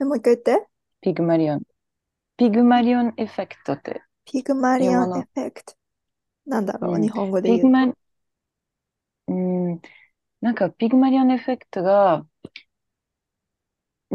[0.01, 0.67] え、もう一回言って。
[1.01, 4.03] Pygmalion。Pygmalion effect って。
[4.25, 5.75] Pygmalion effect。
[6.47, 7.61] なんだろう、うん日本語で言う。
[7.61, 7.85] ピグマ、
[9.29, 9.81] うん、
[10.41, 12.27] なんか Pygmalion effect が、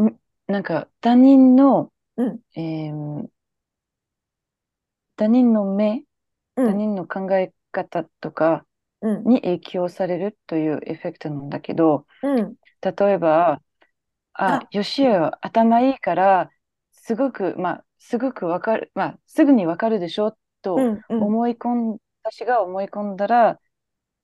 [0.00, 3.28] んなんか他人の、うんえー
[5.16, 6.04] 他人の目、
[6.56, 8.64] うん、他人の考え方とかうん、
[9.02, 13.60] に影響されるというエフェクトなんだけど、うん、例えば、
[14.34, 16.50] ああ、ヨシエは頭いいから、
[16.92, 23.60] すごく、まあ、すごくわかる、まあ、すぐにわかるでしょとうん、うん、思い込ん、私が思い込んだら、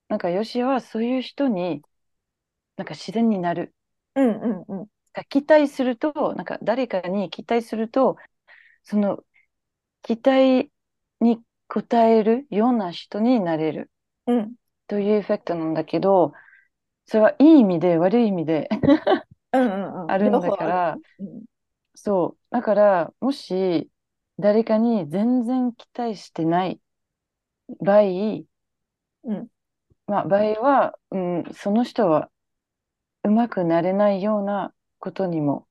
[0.09, 1.83] なんかヨシエはそういう人に、
[2.77, 3.75] なんか自然になる。
[4.14, 4.87] うん、うん、うん。
[5.29, 8.17] 期待すると、なんか誰かに期待すると、
[8.85, 9.25] その
[10.03, 10.71] 期待
[11.21, 13.91] に応えるような人になれる。
[14.27, 14.55] うん、
[14.88, 16.33] というエフェクトなんだけど、
[17.07, 18.68] それはいい意味で悪い意味で
[19.53, 20.11] うん、うん、うん。
[20.11, 20.96] あるんだから。
[21.20, 21.44] うん
[22.01, 22.55] そう。
[22.55, 23.90] だから、もし
[24.38, 26.81] 誰かに全然期待してない
[27.81, 28.03] 場合、
[29.24, 29.48] うん
[30.07, 32.31] まあ、場合は、うん、その人は
[33.24, 35.66] うまくなれないようなことにも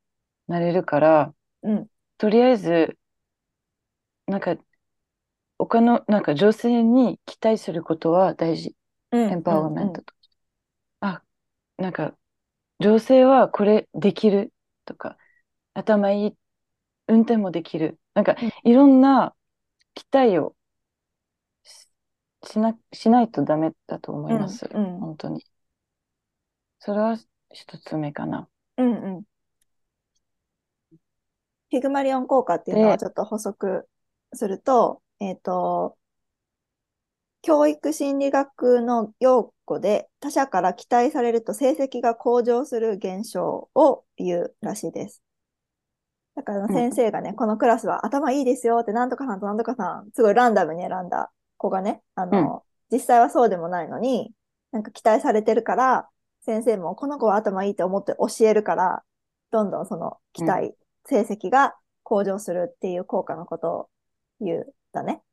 [0.47, 2.97] なれるから、うんとりあえず、
[4.27, 4.57] なんか、
[5.59, 8.75] 他の、なんか女性に期待することは大事。
[9.11, 10.13] うんエンパワーメントと。
[11.01, 11.23] あ、
[11.77, 12.17] なんか、
[12.79, 14.53] 女性はこれできる
[14.85, 15.17] とか、
[15.73, 16.37] 頭いい、
[17.07, 17.99] 運転もできる。
[18.15, 19.35] なんかうん、いろんな
[19.95, 20.55] 期待を
[21.63, 21.87] し
[22.47, 24.67] しな、しないとダメだと思います。
[24.73, 25.45] うんうん本当に。
[26.79, 27.17] それは
[27.51, 28.49] 一つ目かな。
[28.77, 29.23] うん、うん。
[31.69, 33.87] ピグマリオン効果っていうのはでちょっと補足
[34.33, 35.97] すると、えっと、
[37.41, 45.21] 教育心理学の用語で他者から期待されると成績が向上する現象を言うらしいです。
[46.35, 54.31] だからうん先生がね、このクラスは頭いいですよって、なんとかさんとなんとかさん、すごいランダムに選んだ子がね、あの、実際はそうでもないのに、
[54.71, 56.09] なんか期待されてるから、
[56.45, 59.03] 先生もこの子は頭いいと思って教えるから、
[59.51, 63.89] どんどんその期待、成績が向上するっていう効果のことを
[64.39, 65.23] 言うんだね。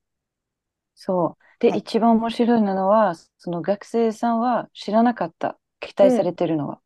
[0.94, 1.42] そう。
[1.60, 5.58] で、はい一番面白いのは、その学生さんは知らなかった。
[5.80, 6.80] 期待されてるのは。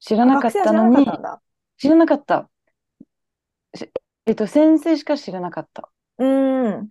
[0.00, 1.42] 知らなかっ学生は知らたのに、なかったんだ。
[1.78, 2.50] 知らなかった。
[3.74, 3.90] し
[4.26, 5.90] えっと、先生しか知らなかった。
[6.18, 6.88] うーん、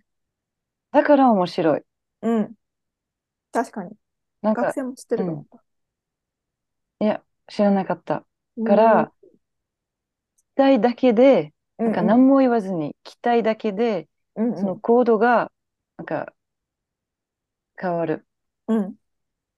[0.92, 1.82] だから面白い。
[2.22, 2.54] うん。
[3.52, 3.96] 確かに。
[4.42, 5.64] なんか、学生も知ってると思った。
[7.00, 8.26] いや、知らなかった。
[8.56, 9.12] うんから、
[10.54, 15.52] 期待だけで、なんかうん何も言わずに、期待だけで、そのコードが、
[15.98, 16.34] なんか、
[17.80, 18.26] 変わる。
[18.68, 18.96] うん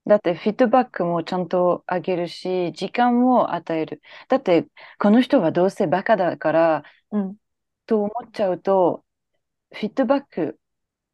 [0.06, 4.02] だって、フィッドバックもちゃんとあげるし、時間も与える。
[4.28, 4.66] だって、
[4.98, 7.36] この人はどうせバカだから、うん
[7.86, 9.04] と思っちゃうと、
[9.72, 10.60] フィッドバック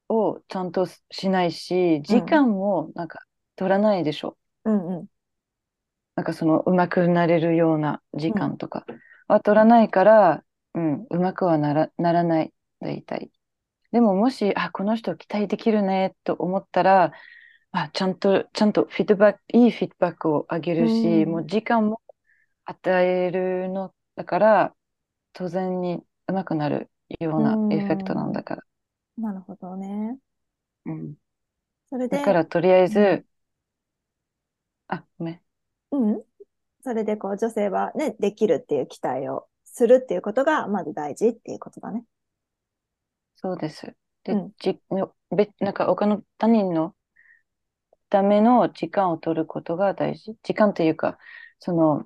[0.08, 3.24] をちゃんとしないし、時間もなんか
[3.56, 4.36] 取らないでしょ。
[4.64, 5.06] うんうん。
[6.16, 8.86] なんかその上手くなれるような時間とか
[9.28, 13.30] は取らないから、うん、上手くはなら、ならない、大体。
[13.94, 17.12] でももし、あ、この人期待できるねと思ったら、
[17.70, 22.02] あ、ちゃんと、ちゃんとフィードバック、いいフィードバックをあげるし、うんもう時間も
[22.64, 24.74] 与えるのだから、
[25.32, 28.62] 当然に上手くなるようなエフェクトなんだから。
[29.16, 30.18] なるほどね。
[30.86, 31.14] うん。
[31.88, 33.24] それで、だからとりあえず、うん
[34.88, 35.40] あ、ごめん。
[35.92, 36.24] うん。
[36.82, 42.04] それで、こう、女性はね、できるっていう期待をするっていうことが、まず大事っていうことだね。
[43.44, 43.94] そうです。
[44.24, 44.80] で、うんじ、
[45.36, 46.94] べ、なんか他の他人の
[48.08, 50.34] ための時間を取ることが大事。
[50.42, 51.18] 時間というか、
[51.58, 52.04] その、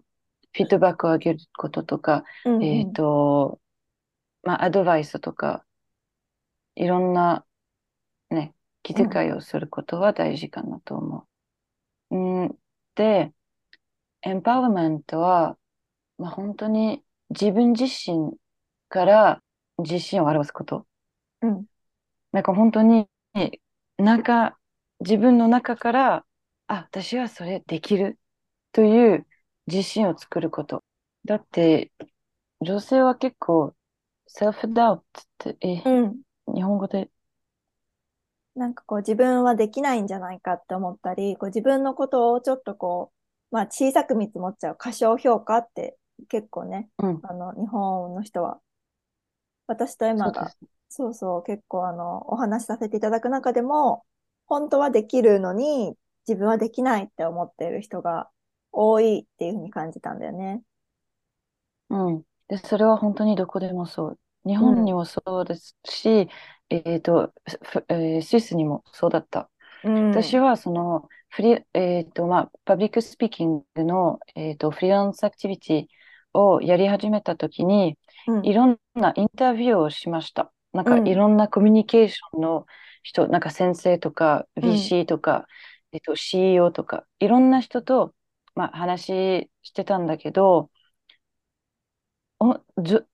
[0.53, 3.61] フィードバックを上げることとか、うんうんえっと、
[4.43, 5.65] まあ、アドバイスとか、
[6.75, 7.47] いろんな、
[8.31, 11.29] ね、気遣いをすることは大事かなと思
[12.11, 12.17] う。
[12.17, 12.59] うん、
[12.97, 13.33] で、
[14.23, 15.57] エンパワーメントは、
[16.17, 18.37] まあ、本当に自分自身
[18.89, 19.41] から
[19.79, 20.89] 自信を表すこと。
[21.43, 21.67] うん。
[22.33, 23.09] なんか本当に、
[23.99, 24.59] 中、
[25.01, 26.27] 自分の中から、
[26.67, 28.19] あ、私はそれできる
[28.73, 29.27] という
[29.67, 30.85] 自信を作ること。
[31.25, 31.93] だって、
[32.61, 33.75] 女性は結構、
[34.27, 35.05] セルフダウ
[35.39, 36.23] トって、え、うん。
[36.55, 37.11] 日本語で、
[38.55, 43.13] なんかこう自分はできないんじゃないかって思ったり、こう自分のことをちょっとこ
[43.51, 45.97] う、まあ小さく見積もっちゃう過小評価って
[46.29, 48.61] 結構ね、うん、あの、日本の人は、
[49.67, 50.53] 私とエマが、
[50.89, 51.15] そう。
[51.15, 54.05] そう結構あの、お話しさせていただく中でも、
[54.47, 55.97] 本当はできるのに、
[56.27, 58.31] 自分はできないって思っている人が
[58.73, 60.63] 多いっていうふうに感じたんだよね。
[61.91, 62.23] うん。
[62.49, 64.19] で、それは本当にどこでもそう。
[64.47, 66.29] 日本にもそうですし、
[66.71, 69.51] えっと、ふえースイスにもそうだった。
[69.83, 70.13] うん。
[70.13, 80.53] 私はそのフリー、えっと、まあ、 public speaking の、えっと、 freelance activitィをやり始めたときに、うんいろんなインタビューをしました。
[80.79, 81.05] なんかうん。
[81.05, 82.67] いろんなコミュニケーションの
[83.03, 84.63] 人、なんか先生とかん。
[84.63, 85.47] VC とか、
[85.93, 88.15] えっと、CEO とか、いろんな人と、
[88.55, 90.71] まあ、話してたんだけど、
[92.41, 92.61] お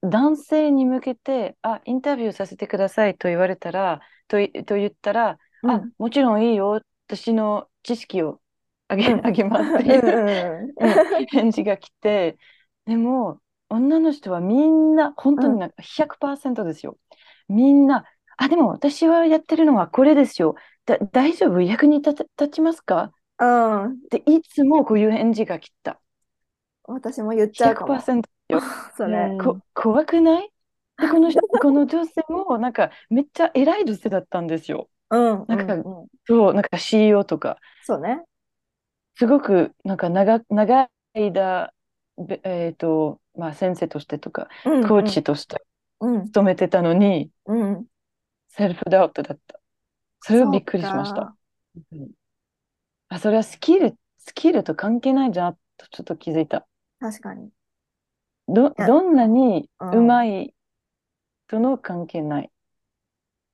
[0.03, 6.83] 男性に向けて、あ、インタビューさせてくださいと言われたら、とい、と言ったら、あうん、もちろんいいよ。
[7.07, 8.42] 私の知識を
[8.88, 9.20] あげ、うん。
[9.22, 11.05] あげますってうんうんいううん。
[11.31, 12.38] 返事が来て、
[12.87, 16.98] でも、女の人はみんな、本当になんか100%ですよ。
[17.48, 18.04] みんな、
[18.37, 20.54] あ、でも私はやってるのはこれですよ。
[20.87, 21.61] だ、大丈夫？
[21.61, 23.12] 役に立ちますか？
[23.38, 24.00] うん。
[24.11, 26.00] で、いつもこういう返事が来た。
[26.85, 27.94] 私も言っちゃうかも。
[27.94, 28.61] 100%よ。
[28.96, 29.37] それ。
[29.40, 30.50] こ、怖くない？
[30.98, 34.88] で、この人、 この女性も、なんか、めっちゃ偉い女性だったんですよ。
[35.11, 35.44] うん。
[35.48, 38.22] なんかうんうんそう、なんか CEO とか、そうね。
[39.16, 41.72] すごく、なんか長、長い間、
[42.16, 45.73] べえっと、まあ、先生としてとか、うんコーチとしてうん。
[46.27, 47.87] 勤めてたのに、うん。
[48.49, 49.61] セルフダウトだった。
[50.21, 51.37] それはびっくりしましたか。。
[51.93, 52.11] うん
[53.09, 56.67] あ、それはスキル、スキルと関係ないじゃんとちょっと気づいた。
[57.01, 57.51] 確かに。
[58.49, 60.55] ど、やどんなにうんうまい
[61.47, 62.51] との関係ない。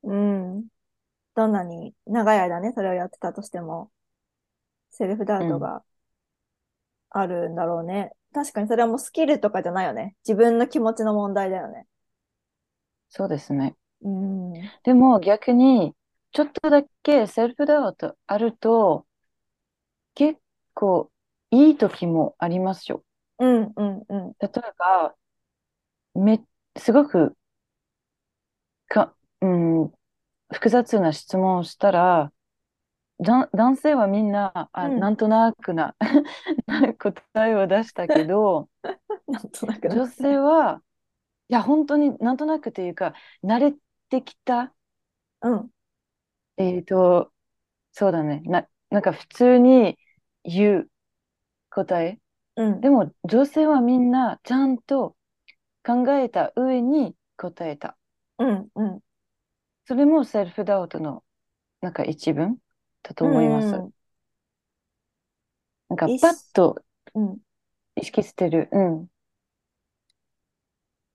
[0.02, 0.68] うん。
[1.34, 3.90] どんなに長い間ね、それをやってたとしても、
[4.90, 5.82] セルフダウトが
[7.10, 8.12] あるんだろうね。
[8.32, 10.16] 確かにそれはもうスキルとかじゃないよね。
[10.26, 11.86] 自分の気持ちの問題だよね。
[13.10, 13.76] そうですね。
[14.02, 14.52] うん。
[14.84, 15.94] でも逆に、
[16.32, 19.06] ちょっとだけセルフダウトあると、
[20.14, 20.40] 結
[20.74, 21.10] 構
[21.50, 23.04] いい時もありますよ。
[23.38, 24.32] うん、うん、うん。
[24.40, 25.14] 例えば、
[26.14, 26.40] め、
[26.76, 27.36] すごく、
[28.88, 29.92] か、うん、
[30.52, 32.32] 複雑な質問をしたら、
[33.22, 35.94] だ男性はみんな、あ、うんなんとなくな
[36.98, 38.68] 答えを出したけど、
[39.28, 40.82] なんとなくな女性は、
[41.50, 43.74] いや、本当になんとなくというか、慣れ
[44.08, 44.74] てきた、
[45.42, 45.70] うん。
[46.56, 47.32] えっと、
[47.92, 48.42] そうだね。
[48.46, 49.98] な、なんか普通に
[50.44, 50.90] 言う
[51.70, 52.20] 答え。
[52.56, 52.80] うん。
[52.80, 55.16] でも女性はみんなちゃんと
[55.84, 57.98] 考えた上に答えた。
[58.38, 59.00] うん、うん。
[59.86, 61.24] それもセルフダウトの
[61.82, 62.58] なんか一文
[63.02, 63.76] だと思います。
[63.76, 63.92] うん
[65.88, 66.82] なんかいっパッと
[67.14, 67.38] うん。
[67.94, 68.68] 意識してる。
[68.72, 69.09] うん。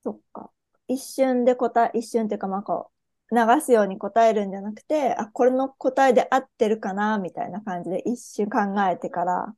[0.06, 0.52] そっか。
[0.86, 2.92] 一瞬で答え、一瞬っていうか、まあこ
[3.32, 9.56] う、流すように答えるんじゃなくて、あ、これの答えで合ってるかな、みたいな感じで一瞬考えてから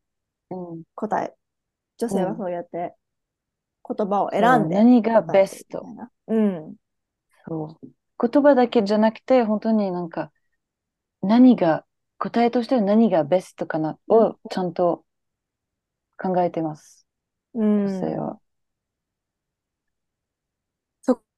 [0.50, 0.82] うん。
[0.94, 1.34] 答え。
[1.98, 2.94] 女性はそうやって
[3.88, 6.12] 言葉を選んで何がベストるみたいな。
[6.28, 6.76] うん。
[7.46, 8.28] そう。
[8.28, 10.32] 言葉だけじゃなくて、本当になんか
[11.22, 11.84] 何が、
[12.18, 15.04] 答えとしては何がベストかなをちゃんと
[16.18, 17.06] 考えてます。
[17.54, 18.16] う女性ん。
[18.16, 18.40] は。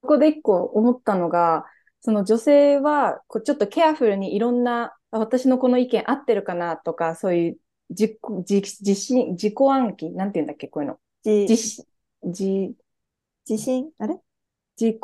[0.02, 1.66] そこで一個思ったのが、
[2.00, 7.58] その女性は、こうちょっとケアフルにいろんな、あ私のこの意見合ってるかなとか、そういう
[7.90, 10.98] 自己、自、自信、自己暗記、なんて言うんだっけ、こういうの。
[11.22, 11.84] じ自信、
[12.22, 12.74] 自、
[13.48, 13.90] 自信？
[13.98, 14.16] あれ？
[14.80, 14.98] 自己、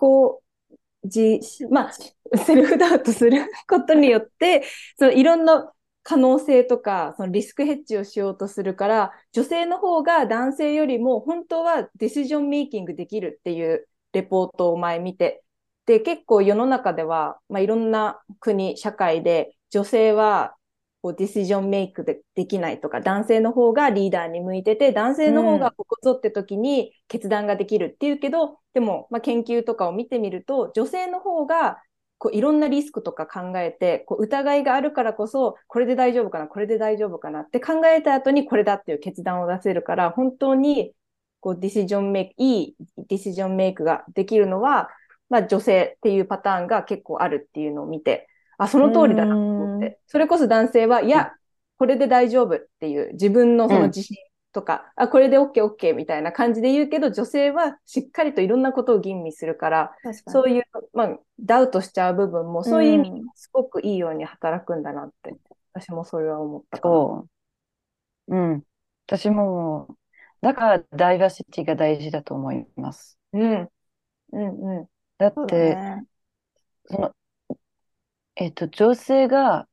[1.04, 1.92] 自、まあ、
[2.38, 4.64] セルフダウトする ことによって、
[4.98, 15.42] そのいろんな可能性とか、そのリスクヘッジをしようとするから、女性の方が男性よりも本当はディシジョンメイキングできるっていうレポートを前見て、
[15.84, 20.56] で、結構世の中では、まあ、いろんな国、社会で女性は
[21.02, 31.78] こうディシジョンメイクでできないとか、男性の方がリーダーに向いてて、男性の方がここぞって時に決断ができるっていうけど、でも、まあ、研究とかを見てみると、女性の方が
[32.18, 40.92] こういろんなリスクとか考えて、こう疑いがあるからこそ、これで大丈夫かな、これで大丈夫かなって考えた後にこれだっていう決断を出せるから、本当に
[41.46, 44.88] こうディシジョンメイク、いいディシジョンメイクができるのは、
[45.28, 48.26] まあ女性っていうパターンが結構あるっていうのを見て、
[48.58, 50.00] あ、その通りだなと思って。
[50.08, 51.34] それこそ男性は、いや、
[51.78, 54.16] これで大丈夫っていう自分のその自信
[54.52, 59.92] とか、あ、これで OK、OK みたいな感じで言うけど、女性はしっかりといろんなことを吟味するから。
[60.26, 65.36] そういう、まあ、ダウトしちゃう部分も、そういう意味うんですごくいいように働くんだなって、
[65.74, 67.24] 私もそれは思ったかな。
[68.28, 68.62] うん。
[69.06, 69.96] 私も、
[70.46, 73.18] だからダイバーシティが大事だと思います。
[73.32, 73.68] うん。
[74.32, 74.88] うんう
[75.34, 76.06] そうだだって、ね。
[76.86, 77.12] その、
[78.36, 79.68] えっと、女性が、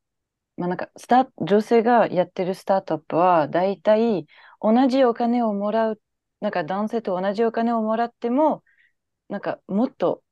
[0.57, 4.25] まあ、なんか、スター女性がやってるスタートアップは、だいたい
[4.61, 6.01] 同じお金をもらう、
[6.39, 8.63] なんか男性と同じお金をもらっても、
[9.29, 10.23] なんか、もっと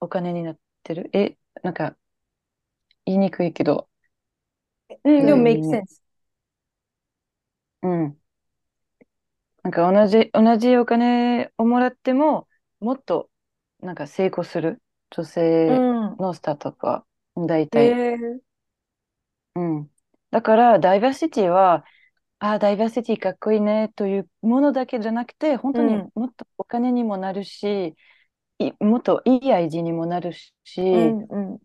[0.00, 1.08] お金になってる？
[1.14, 1.96] え、なんか、
[3.06, 3.88] 言いにくいけど、
[5.04, 5.08] ん。
[5.10, 6.02] うん、でもうん make sense。
[7.82, 8.18] うん。
[9.62, 12.48] なんか同じ、同じお金をもらっても、
[12.80, 13.30] もっと、
[13.80, 14.82] なんか成功する？
[15.10, 16.18] 女性うん。
[16.18, 17.98] のスタートアップは、だいへたい。
[18.14, 18.40] え。
[19.54, 19.90] うん。
[20.30, 21.84] だから、ダイバーシティは、
[22.40, 27.96] ああ、ダイバーシティかっこいいねというものだけじゃなくて、本当にうんもっとお金にもなるし、
[28.58, 31.60] いもっといい愛人にもなるし、うんうん。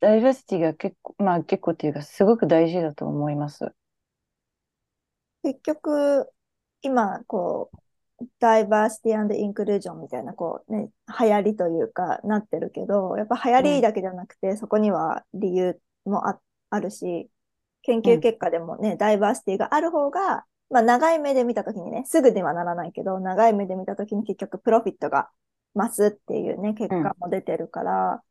[0.00, 3.72] ダイバーシティが結構、まあ結構っていうか、すごく大事だと思います。
[5.42, 6.30] 結局、
[6.82, 7.70] 今、こ
[8.20, 17.30] う、ダイバーシティインクルージョンみたいな、こうね、流行りというか、なってるけど、やっぱ流行りだけじゃなくて、そこには理由もあ、あるし、
[17.82, 25.30] 研究結果でもね、ダイバーシティがある方が、まあ長い目で見たときにね、すぐではならないけど、長い目で見たときに結局プロフィットが
[25.74, 28.22] 増すっていうね、結果も出てるから、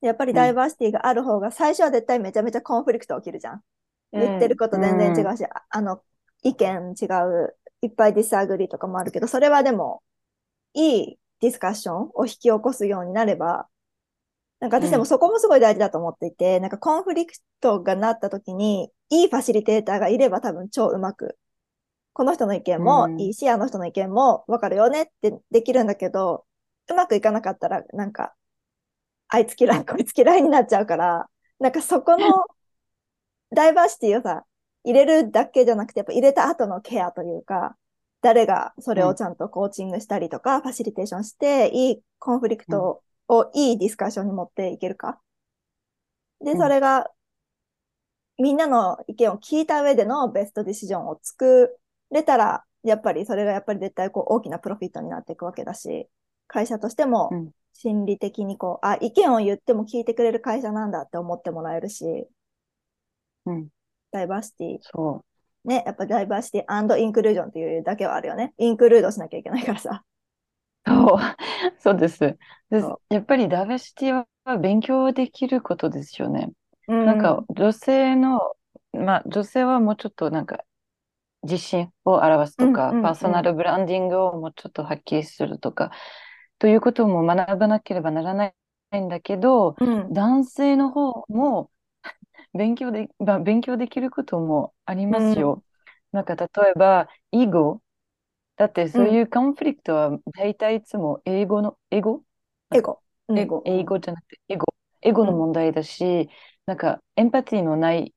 [0.00, 3.62] やっぱりダイバーシティがある方が最初は絶対めちゃめちゃコンフリクト起きるじゃん。
[4.12, 6.02] 言ってること全然違うし、ああの、
[6.42, 10.02] 意見違う、いっぱいディスアグリとかもあるけど、それはでも、
[10.74, 13.68] いいディスカッションを引き起こすようになれば、
[14.60, 21.36] なんか私でもそこもすごい大事だと思っていて、なんかコンフリクトがなった時に、いいファシリテーターがいれば多分超うまく、
[22.12, 26.46] この人の意見もいいし、あの人の意見もわかるよねってできるんだけど、
[26.88, 28.34] うまくいかなかったら、なんか、
[29.28, 31.28] あいつ嫌い、こいつ嫌いになっちゃうから、
[31.58, 32.46] なんかそこの
[33.50, 34.44] ダイバーシティをさ、
[34.84, 37.76] 入れるだけじゃなくて、やっぱ入れた後のケアというか、
[38.20, 45.20] 誰がそれをちゃんとコーチングしたりとか、ファシリテーションして、いいコンフリクトをいいディスカッションに持っていけるか。
[46.44, 46.58] で、うん。
[46.58, 47.10] それが、
[48.38, 51.78] みんなの意見を聞いた上でのベストディシジョンを作
[52.10, 56.08] れたら、やっぱりそれがやっぱり絶対こう大きなプロフィットになっていくわけだし、
[56.48, 57.52] 会社としてもうん。
[57.74, 62.04] 心理的にこう、あ、意見を言っても聞いてくれる会社なんだって思ってもらえるし、
[63.46, 63.68] うん、
[64.12, 65.24] ダイバーシティそ
[65.64, 68.52] ね、やっぱダイバーシティインクルージョンっていうだけはあるよね。
[68.58, 70.04] インクルードしなきゃいけないからさ。
[70.86, 70.90] う。
[70.90, 71.18] そう、
[71.78, 72.18] そうです。
[72.18, 72.36] で
[73.10, 76.50] やっぱりダイバーシティは勉強できることですよね。
[76.88, 78.40] ななんか女性の、
[78.92, 80.64] まあ女性はもうちょっとなんか
[81.42, 85.92] 自信を表すとか、うんうんうんパーソナルブランディングをもうちょっとはっきりするとか、
[86.58, 88.52] ということも学ばなければならな
[88.92, 91.70] いんだけど、うん、男性の方も
[92.54, 95.62] 勉強で、まあ、勉強できることもありますよ。
[96.12, 97.82] なんか例えば、囲碁。
[98.56, 102.24] だってそういうコンフリクトは大体いつも英語の、英語？
[102.72, 103.00] エゴ。
[103.28, 103.62] うんエゴ。
[103.64, 104.66] 英語じゃなくて、エゴ。
[105.02, 106.28] エゴの問題だし、
[106.66, 108.14] なんかエンパティのない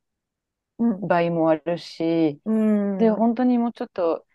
[0.77, 1.05] うん。
[1.07, 2.99] 場合もあるし、うん。
[2.99, 4.25] で、本当にもうちょっと、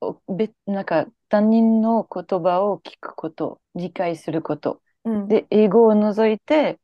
[0.00, 4.82] おべ、なんか他人の言葉を聞くこと、理解すること。
[5.04, 6.80] うん、で、英語を除いて、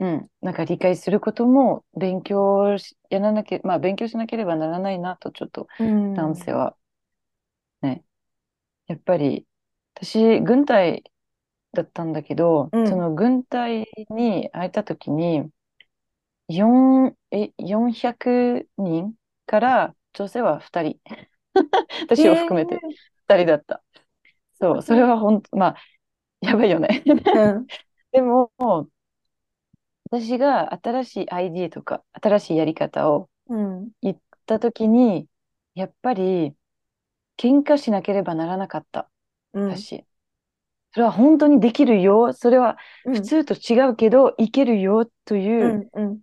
[0.00, 6.14] うん、なんか理解することも勉強し、やらなきゃ、まあ勉強しなければならないなと、ちょっとうん。
[6.16, 6.76] 男性は
[7.82, 8.04] ね、
[8.86, 9.46] やっぱり、
[9.94, 11.04] 私、軍隊
[11.72, 15.50] だったんだけど、うんその軍隊に入った時に、
[16.48, 19.14] 4、え、400人
[19.46, 21.00] から女性は2人。
[22.02, 23.82] 私を含めて2人だった。
[24.54, 25.76] そう、それは本当、まあ、
[26.40, 27.02] やばいよね。
[27.06, 27.66] うん。
[28.12, 28.52] でも、
[30.10, 33.90] 私が新しい ID とか、新しいやり方をうん。
[34.02, 35.28] 言った時に、
[35.74, 36.56] やっぱり、
[37.38, 39.10] 喧嘩しなければならなかった。
[39.52, 39.72] うん。
[39.74, 40.04] 私。
[40.92, 42.32] それは本当にできるよ。
[42.32, 46.22] それはうん普通と違うけど、いけるよとういうんうん。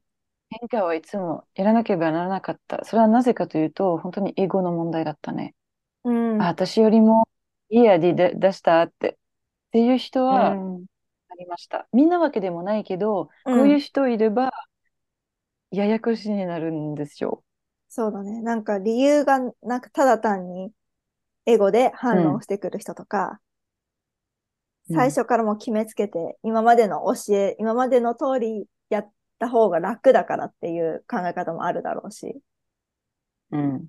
[0.50, 2.84] 変化はいつもやらなければならなかった。
[2.86, 5.56] それはなぜかというと、本当に英語の問題だったね。
[6.04, 6.42] うん。
[6.42, 7.28] あ、私よりも
[7.70, 9.20] いいアイディで出したって。
[9.70, 10.62] っていう人は
[11.38, 11.88] りました。
[11.94, 14.52] みんなわけでもないけど、うんこういう人いれば、
[15.72, 17.44] ややこしになるんですよ。
[17.90, 18.42] そうだね。
[18.42, 20.72] なんか理由が、なんかただ単に
[21.46, 23.48] エゴで反論してくる人とか、うん
[24.90, 32.42] 最初からもう決めつけて、今までの教え、今までの通りやった方が楽だからっていう考え方もあるだろうし。
[33.52, 33.88] うん。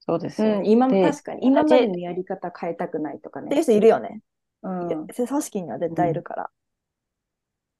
[0.00, 0.58] そうですよ。
[0.58, 3.46] うん、今で確かに、今までのやり方変えたくないとかね。
[3.46, 4.20] っていう人いるよね。
[4.62, 6.50] うん組織には絶対いるから。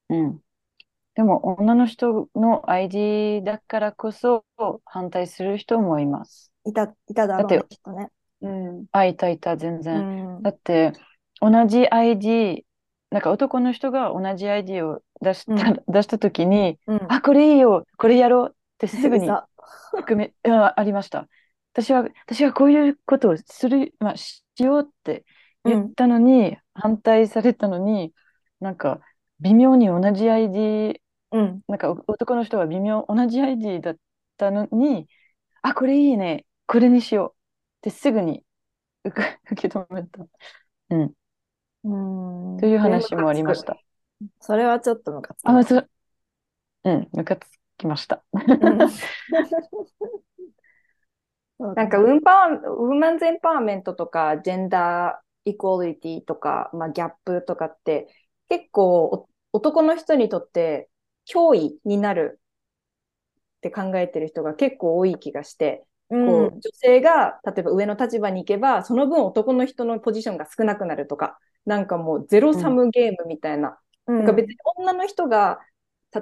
[0.09, 0.39] うん。
[1.15, 4.45] でも、女の人の ID だからこそ
[4.85, 6.53] 反対する人もいます。
[6.65, 8.09] いた、いただろうねだっ、きっとね。
[8.41, 8.85] うん。
[8.91, 10.07] あ、いたいた、全う然。
[10.39, 10.43] ん。
[10.43, 10.93] だって、
[11.41, 12.65] 同じ ID、
[13.11, 16.99] なんか男の人が同じ ID を出した、うん出したときに、うん。
[17.07, 19.43] あ、これいいよ、これやろうってすぐに嘘
[19.95, 21.27] 含め、あ、 ありました。
[21.73, 25.25] 私は、私はこういうことをする、まあ、しようって
[25.65, 28.13] 言ったのに、反対されたのに、
[28.59, 29.01] なんか、
[29.39, 31.01] 微妙に同じ ID、
[31.31, 31.61] うん。
[31.67, 33.97] なんかお男の人は微妙、同じ ID だっ
[34.37, 35.07] たのに、
[35.61, 37.35] あ、これいいね、これにしようっ
[37.81, 38.43] てすぐに
[39.03, 39.21] 受
[39.55, 40.25] け止めた。
[40.89, 41.13] うん。
[41.83, 42.57] うん。
[42.57, 43.77] という話もありました。
[44.41, 45.63] それはちょっとムカつくあ、ね。
[45.63, 45.83] そ、
[46.83, 47.47] うん、ムカつ
[47.77, 48.23] きました。
[51.59, 58.07] なんかウンパワー、ウーマンズエンパワーメントとか、ジェンダーイコーリティとか、まあ、ギャップとかって、
[58.49, 60.89] 結構お男の人にとって
[61.27, 62.39] 脅威になる
[63.57, 74.17] って考えてる人が結構多い気がして、こう女性が例えば上の立場に行けば、その分男の人のポジションが少なくなるとか、なんかもうゼロサムゲームみたいな、うん。
[74.17, 75.59] なんか別に女の人が、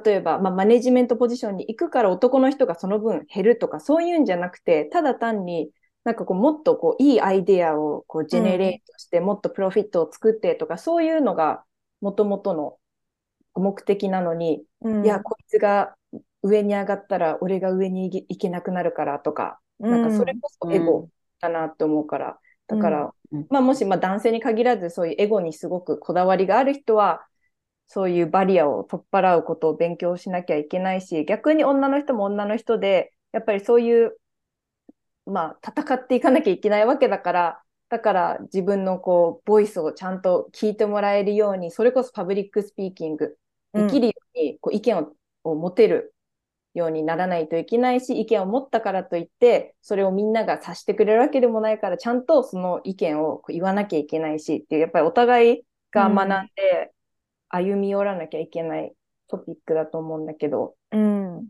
[0.03, 5.71] 例えば、まあ、マネジメントポジションに行くから男の人がその分減るとか、そういうんじゃなくて、ただ単に、
[6.07, 11.65] なんかこう、もっとこう、いいアイデアをこう、ジェネレートして、もっとプロフィットを作ってとか、そういうのが、
[11.99, 12.77] もともとの
[13.55, 15.97] 目的なのに、うん、いや、こいつが
[16.43, 21.09] 上に上がったら、俺が上に行けなくなるからとか、なんかそれこそエゴ
[21.41, 23.45] だなって思うから、だから、うん。
[23.49, 27.27] まあもしまあ男性に限らずそういうエゴにすごくこだわりがある人は、
[27.87, 34.17] そういうバリアを取っ払うことを勉強しなきゃいけないし、逆に女の人も女の人で、やっぱりそういう、
[35.27, 43.37] まあ戦っていかなきゃいけないわけだから、だから自分のこう、 voice をちゃんと聞いてもらえるように、それこそ public speaking
[43.73, 45.13] できるように、こう意見を
[45.43, 46.13] を持てる
[46.73, 56.91] ようにならないといけないし、意見を持ったからといって、それをみんなが察してくれるわけでもないから、ちゃんとその意見をこう言わなきゃいけないしっていう、やっぱりお互いが学んで
[57.49, 58.93] 歩み寄らなきゃいけない
[59.27, 61.47] トピックだと思うんだけど、うん。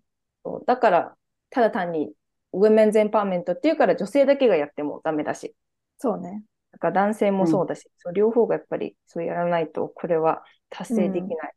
[0.66, 1.18] だから、
[1.50, 2.14] ただ単に
[2.58, 5.56] ウェメンズエンパワーメントっていうから女性だけがやってもダメだし、
[5.98, 6.44] そうね。
[6.72, 11.54] だから男性もそうだし、そう両方がやっぱりそうやらないと、これは達成できない。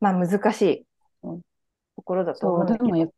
[0.00, 0.86] まあ難しい
[1.22, 1.40] うん
[1.96, 2.86] ところだと思うんだけど。
[2.86, 3.12] でも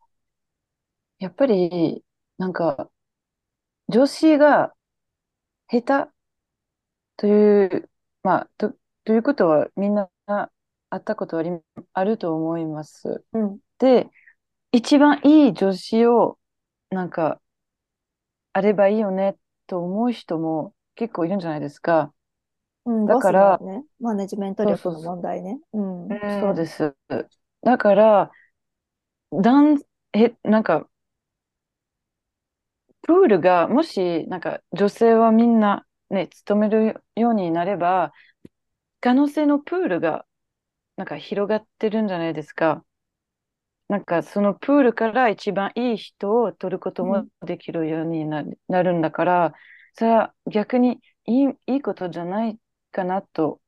[1.19, 2.05] やっぱり、
[2.37, 2.91] なんか、
[3.89, 4.73] 女子が
[5.67, 6.13] 下手
[7.17, 7.91] という、
[8.23, 10.51] まあ、と、ということはみんなあ
[10.97, 11.51] ったことあり、
[11.93, 13.25] あると思います。
[13.33, 13.59] うん。
[13.79, 14.09] で、
[14.71, 16.38] 一番いい女子を、
[16.91, 17.41] なんか、
[18.53, 19.37] あればいいよね
[19.67, 22.13] と思う人も結構いるんじゃないですか。
[22.87, 25.61] うん、だからね、マネジメント力の問題ね。
[25.73, 26.09] うん。
[26.41, 26.95] そうです。
[27.63, 28.31] だから、
[29.33, 29.79] だん、
[30.15, 30.89] え、なんか、
[33.03, 38.13] プールが、もし、なんか、女性はみんな、ね、勤めるようになれば、
[39.01, 40.27] 可能性のプールが、
[40.97, 42.85] なんか広がってるんじゃないですか。
[43.89, 49.55] なんか、そのプールから一番いい人を取ることもできるようになる,、なるんだから、
[49.95, 52.59] それは逆にいい、いいことじゃない
[52.93, 53.61] かなと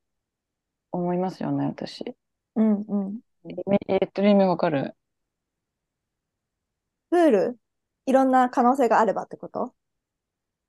[0.92, 2.14] 思いますよね、私。
[2.56, 3.20] うん、うん。
[3.88, 4.94] えっと、意味わかる？
[7.10, 7.58] プール、
[8.06, 9.74] いろんな可能性があればってこと？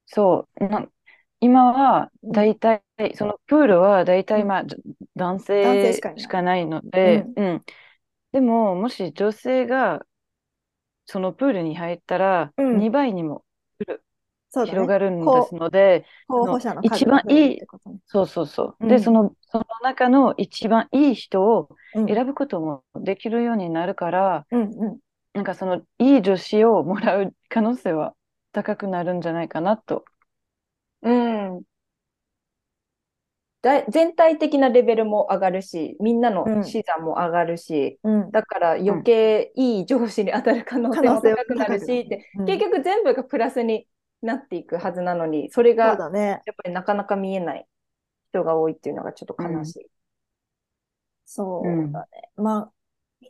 [0.05, 0.67] そう。
[0.67, 0.87] な
[1.39, 2.83] 今は、だいたい、
[3.15, 4.75] そのプールはだいたい、まあ、じ
[5.15, 7.63] 男性しかいないしかないので、うん。
[8.31, 10.05] でも、もし女性が、
[11.05, 13.45] そのプールに入ったら、うん2倍にも
[14.49, 14.79] そうだね。
[14.79, 17.99] 広がるんですので、候補者の一数が増える番いいってことね。
[18.07, 18.85] そうそうそう。
[18.85, 24.99] うんで、その、その中の一番いい人をうん選ぶこともできるようになるから、うんうん。
[25.33, 28.15] なんかその、いい女子をもらう可能性は
[28.51, 30.05] 高くなるんじゃないかなと。
[31.01, 31.09] う
[31.59, 31.63] ん。
[33.61, 38.31] だ全体的なレベルも上がるし、みんなの資産も上がるし、うん。
[38.31, 43.87] だから余計いい上司に当たる可能性も高くなるし、ってうん結局全部がプラスに
[44.21, 45.85] なっていくはずなのに、それが。
[45.87, 47.67] やっぱりなかなか見えない
[48.31, 49.87] 人が多いっていうのがちょっと悲しい。
[51.25, 52.29] そうだね。
[52.35, 52.71] ま
[53.23, 53.27] あ、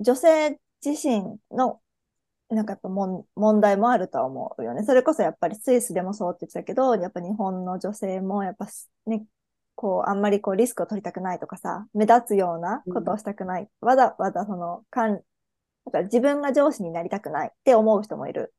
[0.00, 1.80] 女性自身の、
[2.50, 4.82] なんかやっぱもん問題もあるとは思うよね。
[4.84, 9.24] それこそやっぱりスイスでもそうって言ってたけど、やっぱ日本の女性もやっぱすね、
[9.80, 13.68] こう、あんまりこうリスクを取りたくないとかさ、目立つようなことをしたくない。
[13.80, 18.52] わざわざその、かん、だから自分が上司になりたくないって思う人もいる。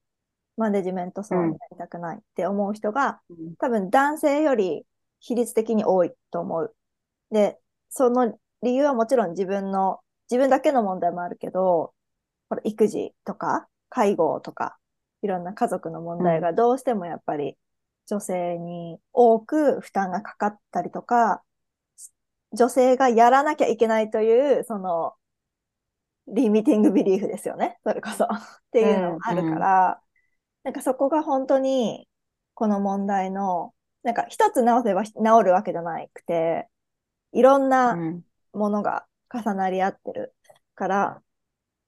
[0.55, 3.19] マネジメント層になりたくないって思う人が、
[3.59, 4.85] 多分男性より
[5.19, 6.73] 比率的に多いと思う。
[7.31, 7.59] で、
[7.89, 9.99] その理由はもちろん自分の、
[10.31, 11.93] 自分だけの問題もあるけど、
[12.47, 14.77] ほら育児とか介護とか、
[15.21, 17.57] いろんな家族の問題がどうしてもやっぱり
[18.09, 21.43] 女性に多く負担がかかったりとか、
[22.53, 25.13] 女性がやらなきゃいけないという、その、
[26.27, 27.79] リミティングビリーフですよね。
[27.83, 28.25] それこそ。
[28.25, 28.29] っ
[28.71, 30.01] ていうのもあるから、
[30.63, 32.07] なんかそこが本当に、
[32.55, 35.13] この問題の、なんか一つ直せば治
[35.45, 36.67] るわけじゃなくて、
[37.31, 40.33] いろんうなんものが重なり合ってる
[40.73, 41.21] から、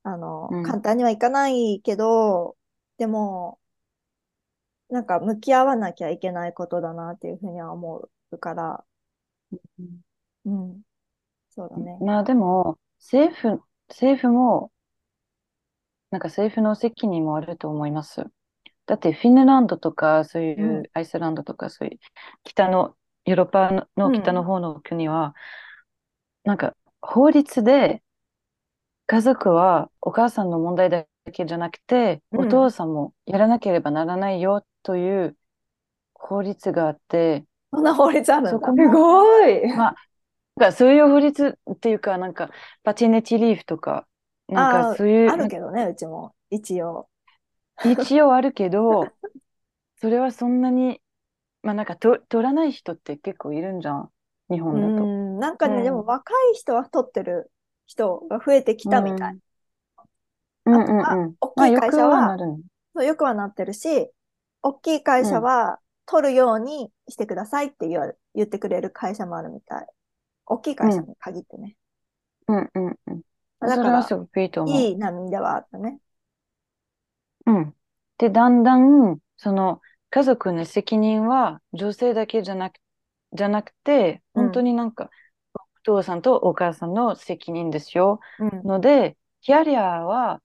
[0.03, 2.55] あの、うん簡単にはいかないけど、
[2.97, 3.59] でも、
[4.91, 8.85] なんか向き合わなきゃいけないことだなっていうふうには思うから、
[10.45, 10.81] うん。
[11.49, 11.97] そうだね。
[11.99, 14.71] まあでも、政府、政府も、
[16.11, 18.25] なんか政府の責任もあると思います。
[18.87, 21.99] だってフィンランドとか、そういううんアイスランドとか、そういう
[22.43, 25.35] 北の、ヨーロッパのの北の方の国は、
[26.43, 28.03] なんか法律で
[29.07, 35.37] 家族はお母さんの問題だけじゃなくて、うんお父さんもやらなければならないよという
[36.15, 38.75] 法律があって、そんな法律あるんだ。
[38.75, 39.61] すごい。
[39.73, 39.95] まあ、
[40.57, 42.51] なんかそういう法律っていうか、なんか
[42.83, 44.07] パティネティリーフとか、
[44.47, 47.09] なんあかそういう、あるけどね、うちも、一応。
[47.83, 49.13] 一応あるけど、
[49.97, 51.01] それはそんなに、
[51.63, 54.11] まあなんかと取らない人って結構いるんじゃん、
[54.51, 55.13] 日う本だと。
[55.37, 57.51] ん、なんかね、うんでも若い人は取ってる
[57.87, 59.37] 人が増えてきたみたい。
[60.65, 61.35] うんうんあとはうん。
[61.41, 62.59] 大きい会社は、はなるの。
[62.95, 64.11] そうよくはなってるし、
[64.63, 69.87] 大きい会社は取るようにしてくださいって言わ言ってくれる会社もあるみたい。
[70.47, 71.77] 大きい会社に限ってね。
[72.47, 73.21] うんうんうん。
[73.59, 74.87] だからそれはすごくいいと思う。
[74.87, 75.99] いい波ではあったね。
[77.45, 77.75] うん。
[78.17, 82.79] で、だんだん、その、家族の責任は女性だけじゃなく、
[83.33, 85.09] じゃなくて、うん本当になんか、
[85.55, 88.19] お父さんとお母さんの責任ですよ。
[88.37, 88.65] うん。
[88.65, 90.41] ので、キャリアは、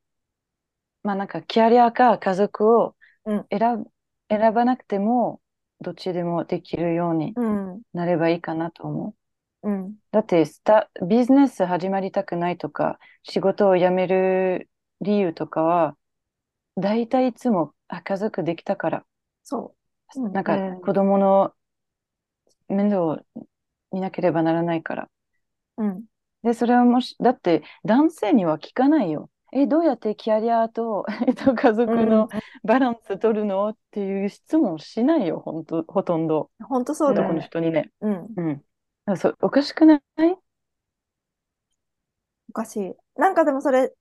[1.03, 3.91] まあなんか、キャリアか家族をうん選ぶ、
[4.29, 5.41] 選ばなくても、
[5.81, 7.83] どっちでもできるようにうん。
[7.93, 9.15] なればいいかなと思
[9.63, 9.71] う。
[9.71, 9.97] うん。
[10.11, 14.71] だってスタ、ビジネス始まりたくないとか、仕事を辞める
[15.01, 15.97] 理由とかは、
[16.77, 19.07] 大体いつも、あ、家族できたから、
[19.45, 19.75] そ
[20.15, 20.21] う。
[20.21, 21.55] うんなんかうん子供の
[22.69, 23.19] 面倒を
[23.93, 25.09] 見なければならないから。
[25.77, 26.07] うん。
[26.43, 29.31] で、それはもし、だって男性には聞かないよ。
[29.53, 32.29] え、どうやってキャリアと、 えっと、家族の
[32.65, 36.51] バランス取るのっていう質問しないよ、ほんと、ほとんど。
[36.69, 37.41] 本当そうだ男の。
[37.41, 37.93] 人にね。
[38.01, 38.29] うん。
[38.37, 38.65] うん。
[39.07, 40.01] あそう、おかしくない？
[42.51, 42.95] おかしい。
[43.21, 43.93] なんかでもそれ、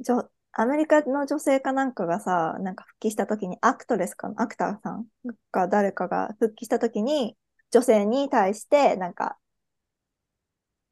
[0.00, 5.06] じょ、アメリカの女性かなんかがさ、なんか復帰した時にアクトレスかな、アクターさん
[5.50, 7.36] か誰かが復帰した時に、
[7.72, 9.38] 女性に対して、なんか、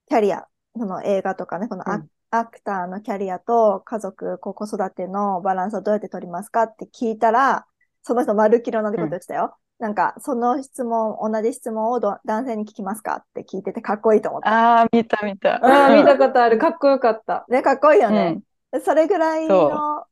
[0.09, 7.67] キャリア、その映画とかね、このア,、うんアクターのキャリアと家族、子育てのバランスをどうやって取りますかって聞いたら、
[8.03, 9.57] その人丸きろ同じこと言ってたよ。
[9.79, 14.51] なんか、その質問、同じ質問をど男性に聞きますかって聞いててかっこいいと思った。
[14.51, 15.57] ああ、見た見た。
[15.57, 16.59] ああ、見たことある。
[16.59, 17.45] かっこよかった。
[17.49, 18.31] ね、かっこいいようね。
[18.31, 18.43] ん。
[18.83, 20.05] それぐらいその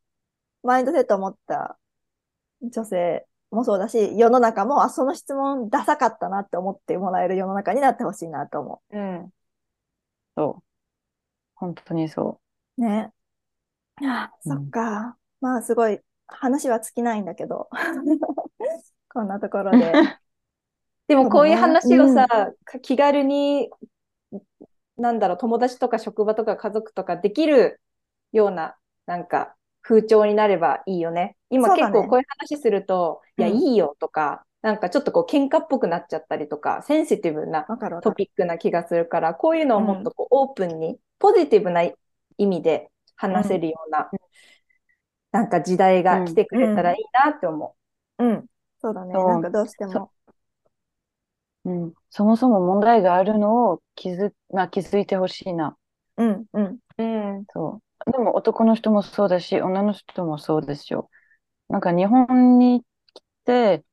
[0.63, 1.79] マインドセットを持った
[2.63, 9.31] 女性もそうだし、世の中も、あ、その質問ダサかったなって思ってもらえる世の中になってほしいなと思うん。
[10.37, 10.63] そ
[11.55, 12.41] 本当にそ
[12.77, 13.13] ね。
[14.03, 15.17] あ、うんそっか。
[15.41, 17.69] まあ、すごい、話は尽きないんだけど。
[19.13, 19.93] こんなところで。
[21.07, 23.71] でもこういう話をさ、うか気軽に、
[24.97, 27.81] なんだろう、友達とか職場とか家族とかできる
[28.33, 28.77] ような、
[29.07, 31.37] なんか、風潮になればいいよね。
[31.51, 37.67] 今結構こういう話すると、いや、うんいいよとか、なんかちょっとこう喧嘩っぽくなっちゃったりとか、センシティブな。
[38.03, 41.95] トピックな気がするから、こういうのをもっとこうオープンに、ポジティブな意
[42.47, 44.11] 味で話せるような、
[45.33, 47.77] なんか時代が来てくれたらいいなって思
[48.19, 48.47] うん。
[48.81, 49.15] そうだね。
[49.15, 50.11] なんかどうしても。
[51.65, 51.71] う。
[51.71, 51.93] うん。
[52.11, 55.77] そもそも問題があるのを気づ、まあ、気づいてほしいな。
[56.17, 56.79] うん、うん。
[56.99, 57.03] う。
[57.03, 57.03] う
[57.41, 57.45] ん。
[57.53, 58.11] そう。
[58.13, 61.11] でも男の人もそうだし、女の人もそうですよ。
[61.69, 63.85] なんか日本に来て、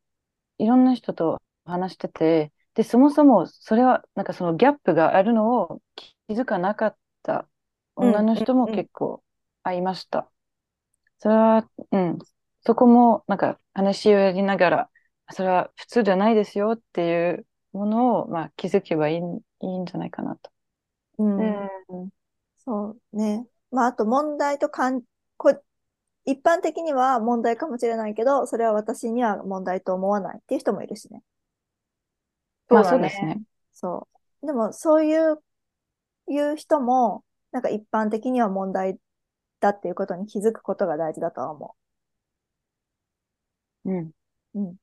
[0.57, 7.47] いろんな人と話してて、で、そもそもそれは、なんかそのギャップがあるのを気づかなかった
[7.95, 9.23] 女の人も結構
[9.63, 10.31] 会いました。
[11.19, 12.19] それは、うん。
[12.61, 14.91] そこもなんか話をやりながら、
[15.31, 19.21] それは普通じゃないですよっていうものを、まあ、気づけばいい、い
[19.61, 20.51] いんじゃないかなと。
[21.19, 21.65] うん。
[21.91, 22.09] うん。
[22.59, 23.47] そうね。
[23.71, 25.03] まあ、あと問題とかん、
[25.37, 25.61] こ、
[26.25, 31.23] 一般的には問題かもしれないけど、それは私には問題と思わないっていう人もいるしね。
[32.69, 33.41] まあそうですね。
[33.73, 34.07] そ
[34.43, 34.45] う。
[34.47, 35.43] でも、そういう、
[36.31, 38.99] いう人も、なんか一般的には問題
[39.61, 41.75] だっていうことに気づくことが大事だとは思
[43.85, 44.13] うん。
[44.55, 44.59] う。
[44.59, 44.77] うん。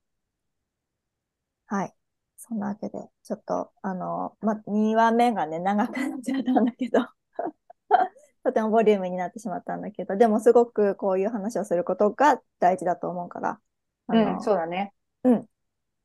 [1.67, 1.95] はい。
[2.37, 7.01] そんなわけで、ちょっと、あの、ま、2話目がね、長くなっちゃったんだけど、
[8.45, 13.61] とてもボリュームになってしまったんだけど、でもすごくこういう話をすることが大事だと思うから、
[14.07, 14.93] あうのん、そうだね。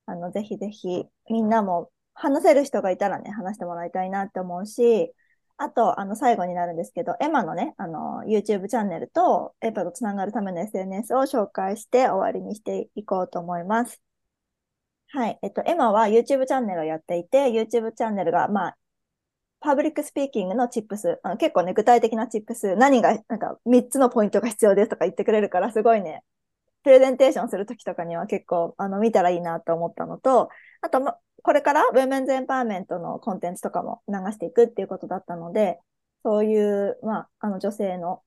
[0.05, 5.13] あの、ぜひぜひ、みんなも話せる人がいたらね、話してもらいたいなって思うし、
[5.63, 14.01] あと、あの、最後になるんですけど、エマのね、あの、YouTube チャンネルと、エパとつながるための SNS を紹介して終わりにしていこうと思います。
[15.07, 15.39] はい。
[15.41, 18.77] えっと、エマは YouTube チャンネルをやっていて、YouTube チャンネルが、まあ、
[19.61, 26.23] public speaking の tips、あの結構ね、具体的な tips、何が、なんか3つのポイントが必要ですとか言ってくれるから、すごいね、
[26.83, 30.49] プレゼンテーションするときとかには結構、あの、見たらいいなと思ったのと、
[30.81, 35.79] あと、ま、これから women's empowerment のコンテンツとかも流していくっていうことだったので、
[36.23, 38.23] そういう、まあ、あの女性の、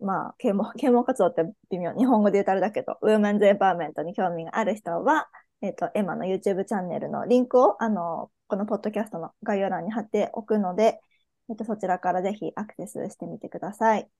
[0.00, 5.28] まあ、啓蒙、 啓蒙活動って微妙、日本語で言うとあれだけど、 Women's Empowerment に興味がある人は、
[5.62, 11.00] えっと、エマの YouTube チャンネルのリンクを、あの、このポッドキャストの概要欄に貼っておくので、
[11.48, 14.10] えっと、そちらからぜひアクセスしてみてください。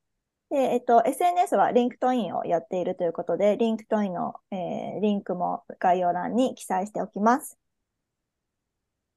[0.51, 7.59] で、えっと、SNS は LinkedIn をやっているということで、 LinkedIn の、えーリンクも概要欄に記載しておきます。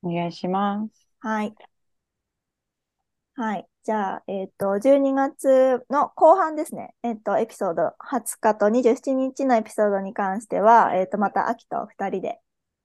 [0.07, 1.07] お願いします。
[1.19, 1.55] はい。
[3.35, 3.67] はい。
[3.83, 6.95] じゃあ、えっと、12月の後半ですね。
[7.03, 12.39] えっと、エピソード20日と27日のエピソードに関しては、えっと、また秋と2人で、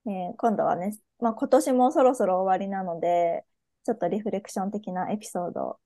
[0.07, 3.45] えー今度はね、まあ、今年もそろそろ終わりなので、
[3.85, 5.81] ちょっとリフレクション的なエピソード、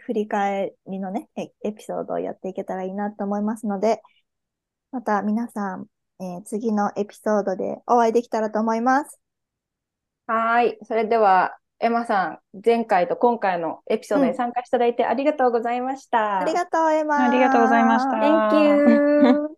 [0.00, 4.02] 振り返りのね、エピソードをやっていけたらいいなと思いますので、
[4.92, 5.88] また皆さん、
[6.20, 9.20] え次のエピソードでお会いできたらと思います。
[10.32, 10.78] はーい。
[10.84, 16.40] それでは、エマさん、前回と今回のエピソードに参加していただいてありがとうございました。
[16.40, 17.24] ありがとう、エマ。
[17.24, 18.56] ありがとうございました Thank
[19.44, 19.48] you.